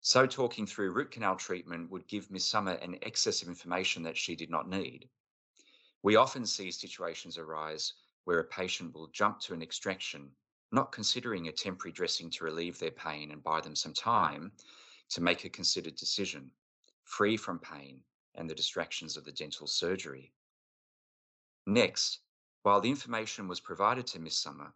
so 0.00 0.26
talking 0.26 0.66
through 0.66 0.92
root 0.92 1.10
canal 1.10 1.36
treatment 1.36 1.90
would 1.90 2.06
give 2.06 2.30
Miss 2.30 2.46
Summer 2.46 2.72
an 2.72 2.98
excess 3.02 3.42
of 3.42 3.48
information 3.48 4.02
that 4.04 4.16
she 4.16 4.36
did 4.36 4.48
not 4.48 4.68
need. 4.68 5.08
We 6.02 6.16
often 6.16 6.46
see 6.46 6.70
situations 6.70 7.36
arise 7.36 7.92
where 8.24 8.38
a 8.38 8.44
patient 8.44 8.94
will 8.94 9.08
jump 9.08 9.40
to 9.40 9.54
an 9.54 9.62
extraction 9.62 10.30
not 10.70 10.92
considering 10.92 11.48
a 11.48 11.52
temporary 11.52 11.92
dressing 11.92 12.30
to 12.30 12.44
relieve 12.44 12.78
their 12.78 12.90
pain 12.90 13.30
and 13.30 13.42
buy 13.42 13.60
them 13.60 13.74
some 13.74 13.94
time 13.94 14.52
to 15.08 15.22
make 15.22 15.44
a 15.44 15.50
considered 15.50 15.96
decision, 15.96 16.50
free 17.04 17.36
from 17.36 17.58
pain 17.58 18.02
and 18.34 18.48
the 18.48 18.54
distractions 18.54 19.16
of 19.16 19.24
the 19.24 19.32
dental 19.32 19.66
surgery. 19.66 20.32
Next, 21.66 22.20
while 22.62 22.80
the 22.80 22.90
information 22.90 23.48
was 23.48 23.60
provided 23.60 24.06
to 24.08 24.18
Miss 24.18 24.38
Summer, 24.38 24.72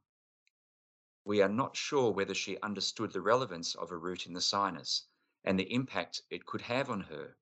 we 1.25 1.43
are 1.43 1.49
not 1.49 1.77
sure 1.77 2.11
whether 2.11 2.35
she 2.35 2.59
understood 2.63 3.13
the 3.13 3.21
relevance 3.21 3.75
of 3.75 3.91
a 3.91 3.97
root 3.97 4.27
in 4.27 4.33
the 4.33 4.41
sinus 4.41 5.07
and 5.45 5.59
the 5.59 5.73
impact 5.73 6.23
it 6.31 6.47
could 6.47 6.63
have 6.63 6.91
on 6.91 7.01
her, 7.01 7.37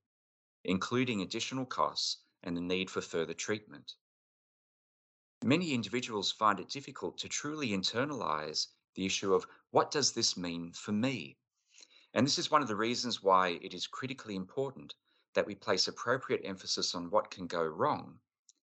including 0.64 1.21
additional 1.21 1.66
costs 1.66 2.19
and 2.42 2.57
the 2.57 2.61
need 2.61 2.90
for 2.90 3.00
further 3.00 3.35
treatment. 3.35 3.95
Many 5.42 5.73
individuals 5.73 6.33
find 6.33 6.61
it 6.61 6.69
difficult 6.69 7.19
to 7.19 7.28
truly 7.28 7.69
internalize 7.69 8.69
the 8.95 9.07
issue 9.07 9.35
of 9.35 9.47
what 9.71 9.90
does 9.90 10.12
this 10.12 10.37
mean 10.37 10.73
for 10.73 10.92
me? 10.92 11.38
And 12.12 12.26
this 12.26 12.38
is 12.38 12.50
one 12.50 12.62
of 12.62 12.69
the 12.69 12.76
reasons 12.76 13.23
why 13.23 13.59
it 13.62 13.73
is 13.73 13.87
critically 13.87 14.35
important 14.35 14.95
that 15.35 15.47
we 15.47 15.54
place 15.54 15.88
appropriate 15.88 16.42
emphasis 16.45 16.95
on 16.95 17.11
what 17.11 17.30
can 17.30 17.47
go 17.47 17.62
wrong 17.62 18.21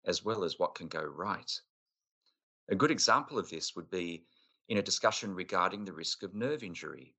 as 0.06 0.24
well 0.24 0.44
as 0.44 0.60
what 0.60 0.76
can 0.76 0.88
go 0.88 1.02
right. 1.02 1.60
A 2.70 2.76
good 2.76 2.92
example 2.92 3.40
of 3.40 3.50
this 3.50 3.76
would 3.76 3.90
be 3.90 4.26
in 4.70 4.78
a 4.78 4.82
discussion 4.82 5.34
regarding 5.34 5.86
the 5.86 5.94
risk 5.94 6.24
of 6.24 6.34
nerve 6.34 6.64
injury. 6.64 7.16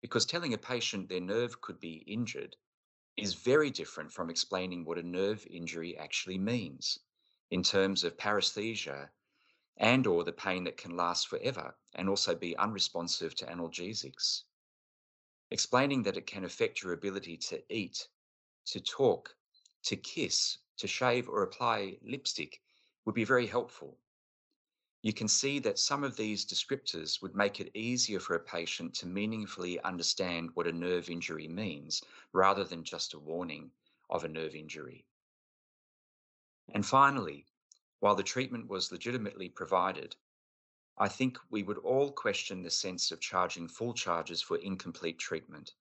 Because 0.00 0.24
telling 0.24 0.54
a 0.54 0.58
patient 0.58 1.08
their 1.08 1.20
nerve 1.20 1.60
could 1.60 1.78
be 1.78 2.04
injured 2.06 2.56
is 3.16 3.34
very 3.34 3.70
different 3.70 4.12
from 4.12 4.30
explaining 4.30 4.84
what 4.84 4.98
a 4.98 5.02
nerve 5.02 5.46
injury 5.46 5.96
actually 5.98 6.38
means 6.38 6.98
in 7.50 7.62
terms 7.62 8.04
of 8.04 8.16
paresthesia 8.16 9.10
and 9.76 10.06
or 10.06 10.24
the 10.24 10.32
pain 10.32 10.64
that 10.64 10.76
can 10.76 10.96
last 10.96 11.28
forever 11.28 11.76
and 11.94 12.08
also 12.08 12.34
be 12.34 12.56
unresponsive 12.56 13.34
to 13.34 13.46
analgesics. 13.46 14.42
Explaining 15.50 16.02
that 16.04 16.16
it 16.16 16.26
can 16.26 16.44
affect 16.44 16.82
your 16.82 16.92
ability 16.92 17.36
to 17.36 17.62
eat, 17.68 18.08
to 18.66 18.80
talk, 18.80 19.34
to 19.82 19.96
kiss, 19.96 20.58
to 20.76 20.86
shave 20.86 21.28
or 21.28 21.42
apply 21.42 21.98
lipstick 22.02 22.60
would 23.04 23.14
be 23.14 23.24
very 23.24 23.46
helpful. 23.46 23.98
You 25.02 25.14
can 25.14 25.28
see 25.28 25.58
that 25.60 25.78
some 25.78 26.04
of 26.04 26.16
these 26.16 26.44
descriptors 26.44 27.22
would 27.22 27.34
make 27.34 27.58
it 27.58 27.74
easier 27.74 28.20
for 28.20 28.34
a 28.34 28.40
patient 28.40 28.92
to 28.96 29.06
meaningfully 29.06 29.80
understand 29.80 30.50
what 30.52 30.66
a 30.66 30.72
nerve 30.72 31.08
injury 31.08 31.48
means 31.48 32.02
rather 32.32 32.64
than 32.64 32.84
just 32.84 33.14
a 33.14 33.18
warning 33.18 33.72
of 34.10 34.24
a 34.24 34.28
nerve 34.28 34.54
injury. 34.54 35.06
And 36.74 36.84
finally, 36.84 37.46
while 38.00 38.14
the 38.14 38.22
treatment 38.22 38.68
was 38.68 38.92
legitimately 38.92 39.48
provided, 39.48 40.16
I 40.98 41.08
think 41.08 41.38
we 41.48 41.62
would 41.62 41.78
all 41.78 42.12
question 42.12 42.62
the 42.62 42.70
sense 42.70 43.10
of 43.10 43.20
charging 43.20 43.68
full 43.68 43.94
charges 43.94 44.42
for 44.42 44.58
incomplete 44.58 45.18
treatment, 45.18 45.72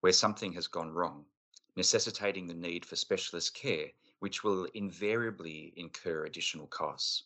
where 0.00 0.14
something 0.14 0.54
has 0.54 0.66
gone 0.66 0.94
wrong, 0.94 1.26
necessitating 1.76 2.46
the 2.46 2.54
need 2.54 2.86
for 2.86 2.96
specialist 2.96 3.52
care, 3.52 3.92
which 4.20 4.42
will 4.42 4.64
invariably 4.72 5.74
incur 5.76 6.24
additional 6.24 6.68
costs 6.68 7.24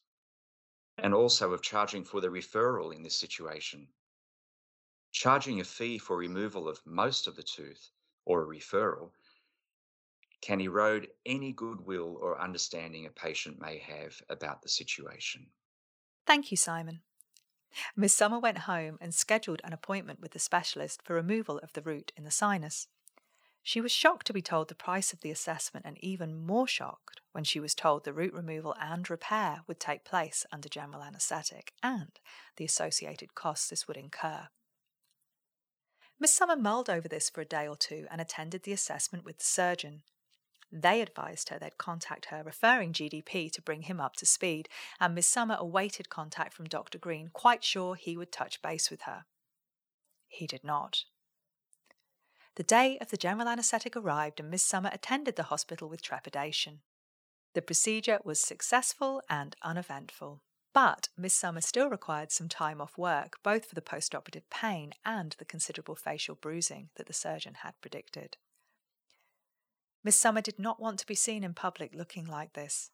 and 1.03 1.15
also 1.15 1.53
of 1.53 1.63
charging 1.63 2.05
for 2.05 2.21
the 2.21 2.29
referral 2.29 2.95
in 2.95 3.03
this 3.03 3.17
situation. 3.17 3.89
Charging 5.13 5.61
a 5.61 5.65
fee 5.65 5.99
for 5.99 6.17
removal 6.17 6.69
of 6.69 6.81
most 6.87 7.27
of 7.27 7.37
the 7.37 7.43
tooth 7.43 7.91
or 8.25 8.43
a 8.43 8.47
referral 8.47 9.11
can 10.41 10.61
erode 10.61 11.09
any 11.27 11.53
goodwill 11.53 12.17
or 12.21 12.41
understanding 12.41 13.07
a 13.07 13.11
patient 13.11 13.61
may 13.61 13.79
have 13.79 14.23
about 14.29 14.63
the 14.63 14.69
situation. 14.69 15.47
Thank 16.27 16.51
you, 16.51 16.57
Simon. 16.57 17.01
Miss 17.95 18.17
Summer 18.17 18.39
went 18.39 18.59
home 18.59 18.99
and 19.01 19.15
scheduled 19.15 19.61
an 19.65 19.73
appointment 19.73 20.21
with 20.21 20.33
the 20.33 20.39
specialist 20.39 21.03
for 21.03 21.15
removal 21.15 21.59
of 21.59 21.73
the 21.73 21.83
root 21.83 22.13
in 22.17 22.25
the 22.25 22.31
sinus. 22.31 22.89
She 23.63 23.81
was 23.81 23.93
shocked 23.93 24.27
to 24.27 24.33
be 24.33 24.43
told 24.43 24.69
the 24.69 24.75
price 24.75 25.13
of 25.13 25.21
the 25.21 25.31
assessment 25.31 25.87
and 25.87 25.99
even 26.03 26.47
more 26.47 26.67
shocked 26.67 27.21
when 27.33 27.45
she 27.45 27.61
was 27.61 27.75
told 27.75 28.05
the 28.05 28.13
root 28.13 28.33
removal 28.33 28.75
and 28.81 29.09
repair 29.09 29.63
would 29.67 29.79
take 29.79 30.05
place 30.05 30.47
under 30.51 30.69
general 30.69 31.03
anaesthetic 31.03 31.73
and 31.83 32.19
the 32.57 32.65
associated 32.65 33.35
costs 33.35 33.69
this 33.69 33.87
would 33.87 33.97
incur. 33.97 34.49
Miss 36.19 36.35
Summer 36.35 36.57
mulled 36.57 36.91
over 36.91 37.09
this 37.09 37.31
for 37.31 37.41
a 37.41 37.47
day 37.47 37.67
or 37.67 37.77
two 37.77 38.07
and 38.11 38.21
attended 38.21 38.63
the 38.65 38.73
assessment 38.73 39.25
with 39.25 39.39
the 39.39 39.45
surgeon. 39.45 40.03
They 40.73 41.01
advised 41.01 41.49
her 41.49 41.59
they'd 41.59 41.79
contact 41.79 42.27
her 42.27 42.43
referring 42.43 42.93
GDP 42.93 43.51
to 43.53 43.63
bring 43.63 43.83
him 43.83 44.01
up 44.01 44.17
to 44.17 44.27
speed, 44.27 44.69
and 45.01 45.15
Miss 45.15 45.27
Summer 45.27 45.57
awaited 45.59 46.11
contact 46.11 46.53
from 46.53 46.67
Dr. 46.67 46.99
Green, 46.99 47.31
quite 47.33 47.65
sure 47.65 47.95
he 47.95 48.17
would 48.17 48.31
touch 48.31 48.63
base 48.63 48.91
with 48.91 49.03
her. 49.03 49.25
He 50.29 50.47
did 50.47 50.63
not. 50.63 51.05
The 52.57 52.63
day 52.63 52.99
of 52.99 53.11
the 53.11 53.17
general 53.17 53.49
anaesthetic 53.49 53.97
arrived, 53.97 54.41
and 54.41 54.51
Miss 54.51 54.63
Summer 54.63 54.91
attended 54.93 55.37
the 55.37 55.45
hospital 55.45 55.89
with 55.89 56.03
trepidation. 56.03 56.81
The 57.55 57.63
procedure 57.63 58.21
was 58.25 58.41
successful 58.41 59.23
and 59.29 59.57
uneventful, 59.63 60.43
but 60.73 61.09
Miss 61.17 61.35
Summer 61.35 61.61
still 61.61 61.89
required 61.89 62.33
some 62.33 62.49
time 62.49 62.81
off 62.81 62.99
work, 62.99 63.39
both 63.43 63.67
for 63.67 63.75
the 63.75 63.81
postoperative 63.81 64.49
pain 64.51 64.93
and 65.05 65.35
the 65.39 65.45
considerable 65.45 65.97
facial 65.97 66.35
bruising 66.35 66.91
that 66.97 67.07
the 67.07 67.13
surgeon 67.13 67.55
had 67.63 67.81
predicted. 67.81 68.37
Miss 70.03 70.17
Summer 70.17 70.41
did 70.41 70.59
not 70.59 70.81
want 70.81 70.99
to 71.01 71.07
be 71.07 71.15
seen 71.15 71.45
in 71.45 71.55
public 71.55 71.95
looking 71.95 72.27
like 72.27 72.55
this. 72.55 72.91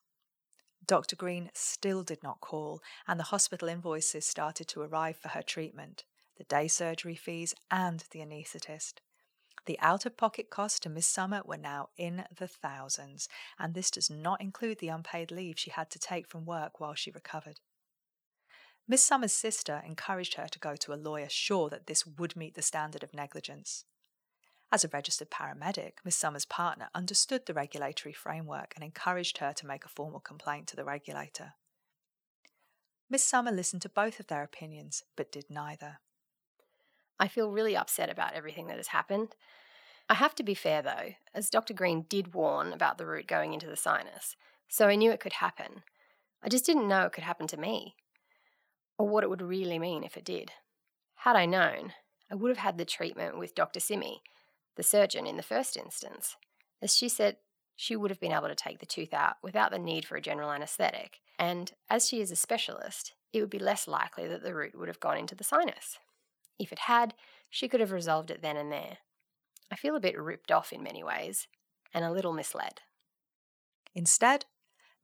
Dr. 0.85 1.17
Green 1.17 1.51
still 1.55 2.03
did 2.03 2.23
not 2.23 2.41
call, 2.41 2.83
and 3.09 3.19
the 3.19 3.25
hospital 3.25 3.69
invoices 3.69 4.27
started 4.27 4.69
to 4.69 4.83
arrive 4.83 5.17
for 5.17 5.29
her 5.29 5.43
treatment 5.43 6.05
the 6.37 6.45
day 6.45 6.69
surgery 6.69 7.15
fees 7.15 7.55
and 7.71 8.05
the 8.11 8.21
anaesthetist. 8.21 9.01
The 9.67 9.79
out 9.81 10.07
of 10.07 10.17
pocket 10.17 10.49
costs 10.49 10.79
to 10.81 10.89
Miss 10.89 11.07
Summer 11.07 11.43
were 11.45 11.57
now 11.57 11.89
in 11.97 12.25
the 12.37 12.47
thousands, 12.47 13.29
and 13.59 13.75
this 13.75 13.91
does 13.91 14.09
not 14.09 14.41
include 14.41 14.79
the 14.79 14.89
unpaid 14.89 15.33
leave 15.33 15.59
she 15.59 15.71
had 15.71 15.91
to 15.91 15.99
take 15.99 16.29
from 16.29 16.47
work 16.47 16.79
while 16.79 16.95
she 16.95 17.11
recovered. 17.11 17.59
Miss 18.87 19.03
Summer's 19.03 19.33
sister 19.33 19.83
encouraged 19.85 20.35
her 20.35 20.47
to 20.47 20.61
go 20.61 20.77
to 20.77 20.93
a 20.93 20.95
lawyer, 20.95 21.29
sure 21.29 21.69
that 21.69 21.89
this 21.89 22.07
would 22.07 22.37
meet 22.37 22.55
the 22.55 22.63
standard 22.63 23.03
of 23.03 23.13
negligence. 23.13 23.85
As 24.71 24.85
a 24.85 24.89
registered 24.89 25.31
paramedic, 25.31 25.95
Miss 26.05 26.17
Summer's 26.17 26.45
partner 26.45 26.89
understood 26.95 27.47
the 27.47 27.55
regulatory 27.55 28.13
framework 28.13 28.73
and 28.77 28.85
encouraged 28.85 29.39
her 29.39 29.53
to 29.55 29.67
make 29.67 29.85
a 29.85 29.89
formal 29.89 30.21
complaint 30.21 30.69
to 30.69 30.77
the 30.77 30.85
regulator. 30.85 31.55
Miss 33.11 33.25
Summer 33.25 33.51
listened 33.51 33.83
to 33.83 33.89
both 33.89 34.21
of 34.21 34.29
their 34.29 34.45
opinions, 34.45 35.03
but 35.17 35.33
did 35.33 35.51
neither. 35.51 35.99
I 37.19 37.29
feel 37.29 37.51
really 37.51 37.77
upset 37.77 38.11
about 38.11 38.35
everything 38.35 38.67
that 38.67 38.77
has 38.77 38.89
happened. 38.89 39.35
I 40.09 40.15
have 40.15 40.35
to 40.37 40.43
be 40.43 40.55
fair 40.55 40.83
though, 40.83 41.15
as 41.35 41.51
Dr. 41.51 41.75
Green 41.75 42.07
did 42.09 42.35
warn 42.35 42.73
about 42.73 42.99
the 42.99 43.07
root 43.07 43.27
going 43.27 43.55
into 43.55 43.67
the 43.67 43.77
sinus, 43.77 44.37
so 44.69 44.89
I 44.89 44.95
knew 44.95 45.11
it 45.11 45.21
could 45.21 45.35
happen. 45.35 45.83
I 46.43 46.49
just 46.49 46.67
didn't 46.67 46.89
know 46.89 47.07
it 47.07 47.13
could 47.13 47.25
happen 47.25 47.47
to 47.49 47.57
me, 47.57 47.97
or 48.99 49.09
what 49.09 49.25
it 49.25 49.31
would 49.31 49.43
really 49.43 49.79
mean 49.79 50.05
if 50.05 50.17
it 50.17 50.25
did. 50.25 50.53
Had 51.17 51.37
I 51.37 51.47
known, 51.47 51.93
I 52.31 52.35
would 52.35 52.51
have 52.51 52.59
had 52.59 52.79
the 52.79 52.85
treatment 52.85 53.39
with 53.39 53.55
Dr. 53.55 53.81
Simi, 53.81 54.23
the 54.77 54.83
surgeon, 54.83 55.27
in 55.27 55.37
the 55.37 55.43
first 55.43 55.77
instance, 55.77 56.37
as 56.81 56.95
she 56.95 57.09
said 57.09 57.39
she 57.75 57.97
would 57.97 58.11
have 58.11 58.21
been 58.21 58.33
able 58.33 58.49
to 58.49 58.55
take 58.55 58.79
the 58.79 58.87
tooth 58.87 59.13
out 59.13 59.37
without 59.43 59.71
the 59.71 59.79
need 59.79 60.05
for 60.05 60.17
a 60.17 60.21
general 60.21 60.53
anaesthetic, 60.53 61.21
and 61.39 61.73
as 61.91 62.07
she 62.09 62.21
is 62.21 62.31
a 62.31 62.37
specialist, 62.37 63.13
it 63.33 63.41
would 63.41 63.51
be 63.51 63.59
less 63.59 63.89
likely 63.89 64.29
that 64.29 64.43
the 64.43 64.55
root 64.55 64.79
would 64.79 64.89
have 64.89 65.01
gone 65.01 65.19
into 65.19 65.35
the 65.35 65.45
sinus. 65.45 65.99
If 66.59 66.73
it 66.73 66.81
had, 66.81 67.15
she 67.51 67.69
could 67.69 67.81
have 67.81 67.93
resolved 67.93 68.31
it 68.31 68.43
then 68.43 68.57
and 68.57 68.73
there. 68.73 68.99
I 69.71 69.77
feel 69.77 69.97
a 69.97 70.01
bit 70.01 70.19
ripped 70.19 70.53
off 70.53 70.73
in 70.73 70.83
many 70.83 71.03
ways, 71.03 71.49
and 71.93 72.05
a 72.05 72.11
little 72.11 72.33
misled. 72.33 72.81
Instead, 73.95 74.45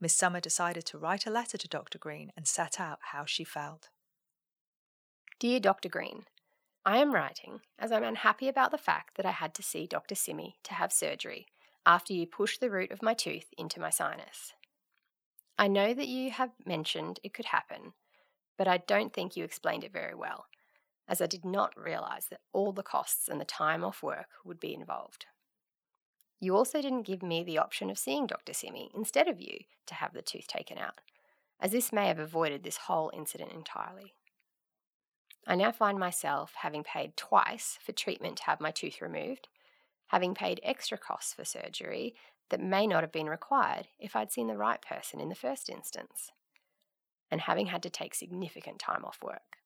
Miss 0.01 0.15
Summer 0.15 0.41
decided 0.41 0.85
to 0.87 0.99
write 0.99 1.27
a 1.27 1.31
letter 1.31 1.57
to 1.57 1.69
Dr. 1.69 1.99
Green 1.99 2.33
and 2.37 2.47
set 2.47 2.81
out 2.81 2.99
how 3.13 3.25
she 3.25 3.45
felt. 3.45 3.89
Dear 5.39 5.61
Dr. 5.61 5.89
Green, 5.89 6.25
I 6.85 6.99
am 6.99 7.15
writing 7.15 7.61
as 7.79 7.93
I'm 7.93 8.05
unhappy 8.05 8.49
about 8.49 8.71
the 8.71 8.79
fact 8.79 9.17
that 9.17 9.27
I 9.27 9.31
had 9.31 9.55
to 9.55 9.63
see 9.63 9.87
Dr. 9.87 10.15
Simi 10.15 10.57
to 10.65 10.75
have 10.75 10.93
surgery 10.93 11.47
after 11.87 12.13
you 12.13 12.27
pushed 12.27 12.61
the 12.61 12.71
root 12.71 12.91
of 12.91 13.03
my 13.03 13.15
tooth 13.15 13.47
into 13.57 13.81
my 13.81 13.91
sinus. 13.91 14.53
I 15.59 15.69
know 15.69 15.95
that 15.95 16.09
you 16.09 16.31
have 16.31 16.51
mentioned 16.67 17.21
it 17.23 17.35
could 17.35 17.47
happen, 17.47 17.93
but 18.57 18.67
I 18.67 18.79
don't 18.79 19.13
think 19.13 19.37
you 19.37 19.45
explained 19.45 19.85
it 19.85 19.93
very 19.93 20.15
well 20.15 20.47
as 21.13 21.21
I 21.21 21.27
did 21.27 21.45
not 21.45 21.79
realise 21.79 22.25
that 22.31 22.41
all 22.55 22.73
the 22.73 22.83
costs 22.83 23.29
and 23.29 23.39
the 23.39 23.45
time 23.45 23.85
off 23.85 24.03
work 24.03 24.29
would 24.47 24.59
be 24.59 24.73
involved. 24.73 25.27
You 26.41 26.57
also 26.57 26.81
didn't 26.81 27.03
give 27.03 27.23
me 27.23 27.45
the 27.45 27.59
option 27.59 27.91
of 27.91 27.99
seeing 27.99 28.27
Dr. 28.27 28.55
Simi 28.55 28.91
instead 28.95 29.29
of 29.29 29.39
you 29.39 29.59
to 29.89 29.95
have 29.95 30.15
the 30.15 30.23
tooth 30.23 30.47
taken 30.47 30.79
out, 30.79 31.03
as 31.61 31.71
this 31.71 31.93
may 31.93 32.07
have 32.07 32.19
avoided 32.19 32.63
this 32.63 32.79
whole 32.79 33.11
incident 33.15 33.53
entirely. 33.53 34.15
I 35.47 35.55
now 35.55 35.71
find 35.71 35.99
myself 35.99 36.55
having 36.63 36.83
paid 36.83 37.15
twice 37.15 37.79
for 37.85 37.93
treatment 37.93 38.39
to 38.39 38.45
have 38.45 38.59
my 38.59 38.71
tooth 38.71 39.03
removed, 39.03 39.49
having 40.07 40.35
paid 40.35 40.61
extra 40.63 40.97
costs 40.97 41.35
for 41.35 41.45
surgery 41.45 42.15
that 42.49 42.61
may 42.61 42.87
not 42.87 43.03
have 43.03 43.13
been 43.13 43.29
required 43.29 43.89
if 43.99 44.17
I'd 44.17 44.33
seen 44.33 44.47
the 44.47 44.57
right 44.57 44.81
person 44.81 45.21
in 45.21 45.29
the 45.29 45.35
first 45.35 45.69
instance. 45.69 46.33
and 47.31 47.41
having 47.41 47.67
had 47.67 47.83
to 47.83 47.91
take 47.91 48.15
significant 48.15 48.79
time 48.79 49.05
off 49.07 49.19
work. 49.23 49.62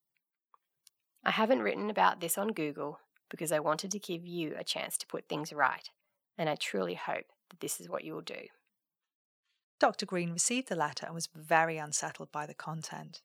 I 1.26 1.32
haven't 1.32 1.62
written 1.62 1.90
about 1.90 2.20
this 2.20 2.38
on 2.38 2.52
Google 2.52 3.00
because 3.28 3.50
I 3.50 3.58
wanted 3.58 3.90
to 3.90 3.98
give 3.98 4.24
you 4.24 4.54
a 4.56 4.62
chance 4.62 4.96
to 4.96 5.08
put 5.08 5.28
things 5.28 5.52
right, 5.52 5.90
and 6.38 6.48
I 6.48 6.54
truly 6.54 6.94
hope 6.94 7.24
that 7.50 7.58
this 7.58 7.80
is 7.80 7.88
what 7.88 8.04
you 8.04 8.14
will 8.14 8.20
do. 8.20 8.46
Dr. 9.80 10.06
Green 10.06 10.30
received 10.30 10.68
the 10.68 10.76
letter 10.76 11.04
and 11.04 11.16
was 11.16 11.28
very 11.34 11.78
unsettled 11.78 12.30
by 12.30 12.46
the 12.46 12.54
content. 12.54 13.22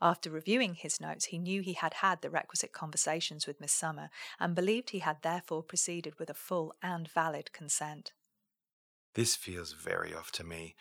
After 0.00 0.30
reviewing 0.30 0.74
his 0.74 1.00
notes, 1.00 1.26
he 1.26 1.40
knew 1.40 1.60
he 1.60 1.72
had 1.72 1.94
had 1.94 2.22
the 2.22 2.30
requisite 2.30 2.72
conversations 2.72 3.48
with 3.48 3.60
Miss 3.60 3.72
Summer 3.72 4.10
and 4.38 4.54
believed 4.54 4.90
he 4.90 5.00
had 5.00 5.22
therefore 5.22 5.64
proceeded 5.64 6.20
with 6.20 6.30
a 6.30 6.34
full 6.34 6.72
and 6.80 7.08
valid 7.08 7.52
consent. 7.52 8.12
This 9.14 9.34
feels 9.34 9.72
very 9.72 10.14
off 10.14 10.30
to 10.32 10.44
me. 10.44 10.76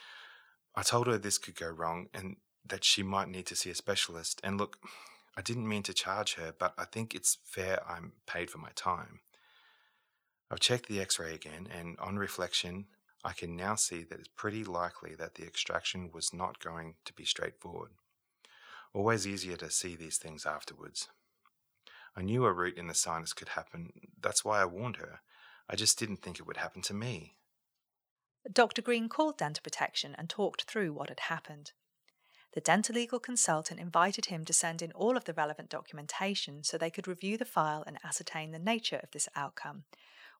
I 0.75 0.84
told 0.84 1.08
her 1.08 1.17
this 1.17 1.39
could 1.39 1.56
go 1.56 1.67
wrong 1.67 2.10
and 2.13 2.36
that 2.63 2.84
she 2.84 3.01
might 3.01 3.27
need 3.27 3.48
to 3.48 3.56
see 3.56 3.72
a 3.72 3.75
specialist. 3.75 4.39
And 4.44 4.60
look, 4.60 4.77
I 5.38 5.41
didn't 5.41 5.67
mean 5.67 5.84
to 5.84 5.94
charge 5.94 6.34
her, 6.34 6.51
but 6.58 6.74
I 6.79 6.86
think 6.86 7.13
it's 7.13 7.38
fair 7.46 7.79
I'm 7.88 8.13
paid 8.25 8.50
for 8.50 8.58
my 8.58 8.72
time. 8.75 9.20
I've 10.50 10.60
checked 10.60 10.88
the 10.88 11.00
x 11.00 11.20
ray 11.20 11.36
again, 11.36 11.67
and 11.72 11.96
on 12.00 12.17
reflection, 12.17 12.88
I 13.24 13.34
can 13.34 13.56
now 13.56 13.75
see 13.75 14.03
that 14.03 14.17
it's 14.17 14.29
pretty 14.36 14.63
likely 14.63 15.13
that 15.13 15.36
the 15.36 15.44
extraction 15.44 16.10
was 16.12 16.34
not 16.34 16.60
going 16.60 16.96
to 17.06 17.13
be 17.13 17.24
straightforward. 17.24 17.91
Always 18.94 19.27
easier 19.27 19.58
to 19.58 19.70
see 19.70 19.96
these 19.96 20.17
things 20.17 20.46
afterwards. 20.46 21.08
I 22.15 22.24
knew 22.24 22.46
a 22.46 22.51
root 22.51 22.75
in 22.75 22.88
the 22.88 22.96
sinus 22.96 23.34
could 23.34 23.50
happen, 23.50 23.91
that's 24.20 24.44
why 24.44 24.60
I 24.60 24.65
warned 24.65 24.98
her. 24.98 25.22
I 25.70 25.75
just 25.75 26.00
didn't 26.00 26.24
think 26.24 26.39
it 26.39 26.48
would 26.48 26.58
happen 26.58 26.82
to 26.84 26.96
me. 26.96 27.36
Dr. 28.51 28.82
Green 28.82 29.08
called 29.08 29.38
Dental 29.38 29.62
Protection 29.62 30.15
and 30.17 30.29
talked 30.29 30.63
through 30.63 30.94
what 30.94 31.10
had 31.10 31.20
happened. 31.20 31.74
The 32.58 32.62
dental 32.62 32.96
legal 32.96 33.20
consultant 33.20 33.80
invited 33.80 34.26
him 34.26 34.44
to 34.46 34.52
send 34.52 34.82
in 34.82 34.92
all 34.94 35.16
of 35.16 35.26
the 35.26 35.34
relevant 35.36 35.70
documentation 35.70 36.64
so 36.64 36.76
they 36.76 36.90
could 36.90 37.08
review 37.08 37.38
the 37.38 37.46
file 37.46 37.84
and 37.86 38.00
ascertain 38.04 38.50
the 38.50 38.58
nature 38.58 39.00
of 39.04 39.12
this 39.12 39.30
outcome. 39.36 39.84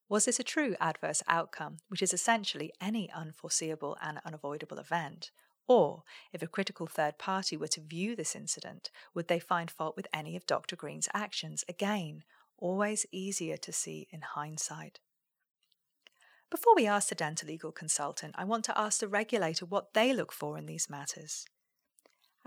Was 0.10 0.26
this 0.26 0.40
a 0.40 0.44
true 0.44 0.76
adverse 0.80 1.22
outcome, 1.28 1.78
which 1.90 2.02
is 2.02 2.14
essentially 2.14 2.74
any 2.82 3.12
unforeseeable 3.12 4.00
and 4.02 4.20
unavoidable 4.26 4.80
event? 4.80 5.30
Or, 5.68 6.02
if 6.34 6.42
a 6.42 6.48
critical 6.48 6.88
third 6.88 7.20
party 7.20 7.56
were 7.56 7.68
to 7.68 7.82
view 7.82 8.16
this 8.16 8.36
incident, 8.36 8.90
would 9.14 9.28
they 9.28 9.38
find 9.38 9.70
fault 9.70 9.96
with 9.96 10.08
any 10.12 10.36
of 10.36 10.48
Dr. 10.48 10.76
Green's 10.76 11.08
actions? 11.14 11.64
Again, 11.70 12.24
always 12.58 13.06
easier 13.12 13.58
to 13.58 13.72
see 13.72 14.08
in 14.10 14.22
hindsight. 14.22 15.02
Before 16.50 16.74
we 16.76 16.88
ask 16.88 17.10
the 17.10 17.14
dental 17.14 17.48
legal 17.48 17.72
consultant, 17.72 18.34
I 18.40 18.44
want 18.44 18.66
to 18.66 18.76
ask 18.76 19.02
the 19.02 19.08
regulator 19.08 19.68
what 19.68 19.94
they 19.94 20.14
look 20.14 20.32
for 20.32 20.58
in 20.58 20.66
these 20.66 20.90
matters. 20.90 21.46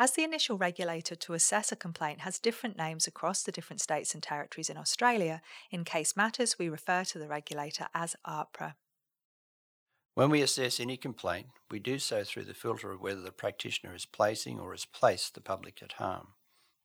As 0.02 0.12
the 0.12 0.24
initial 0.24 0.56
regulator 0.56 1.14
to 1.14 1.34
assess 1.34 1.70
a 1.72 1.76
complaint 1.76 2.20
has 2.20 2.38
different 2.38 2.78
names 2.78 3.06
across 3.06 3.42
the 3.42 3.52
different 3.52 3.82
states 3.82 4.14
and 4.14 4.22
territories 4.22 4.70
in 4.70 4.78
Australia, 4.78 5.42
in 5.70 5.84
case 5.84 6.16
matters 6.16 6.58
we 6.58 6.70
refer 6.70 7.04
to 7.04 7.18
the 7.18 7.28
regulator 7.28 7.86
as 7.92 8.16
AHPRA. 8.26 8.76
When 10.14 10.30
we 10.30 10.40
assess 10.40 10.80
any 10.80 10.96
complaint, 10.96 11.48
we 11.70 11.80
do 11.80 11.98
so 11.98 12.24
through 12.24 12.44
the 12.44 12.54
filter 12.54 12.90
of 12.90 13.02
whether 13.02 13.20
the 13.20 13.30
practitioner 13.30 13.94
is 13.94 14.06
placing 14.06 14.58
or 14.58 14.70
has 14.70 14.86
placed 14.86 15.34
the 15.34 15.42
public 15.42 15.82
at 15.82 15.92
harm. 15.92 16.28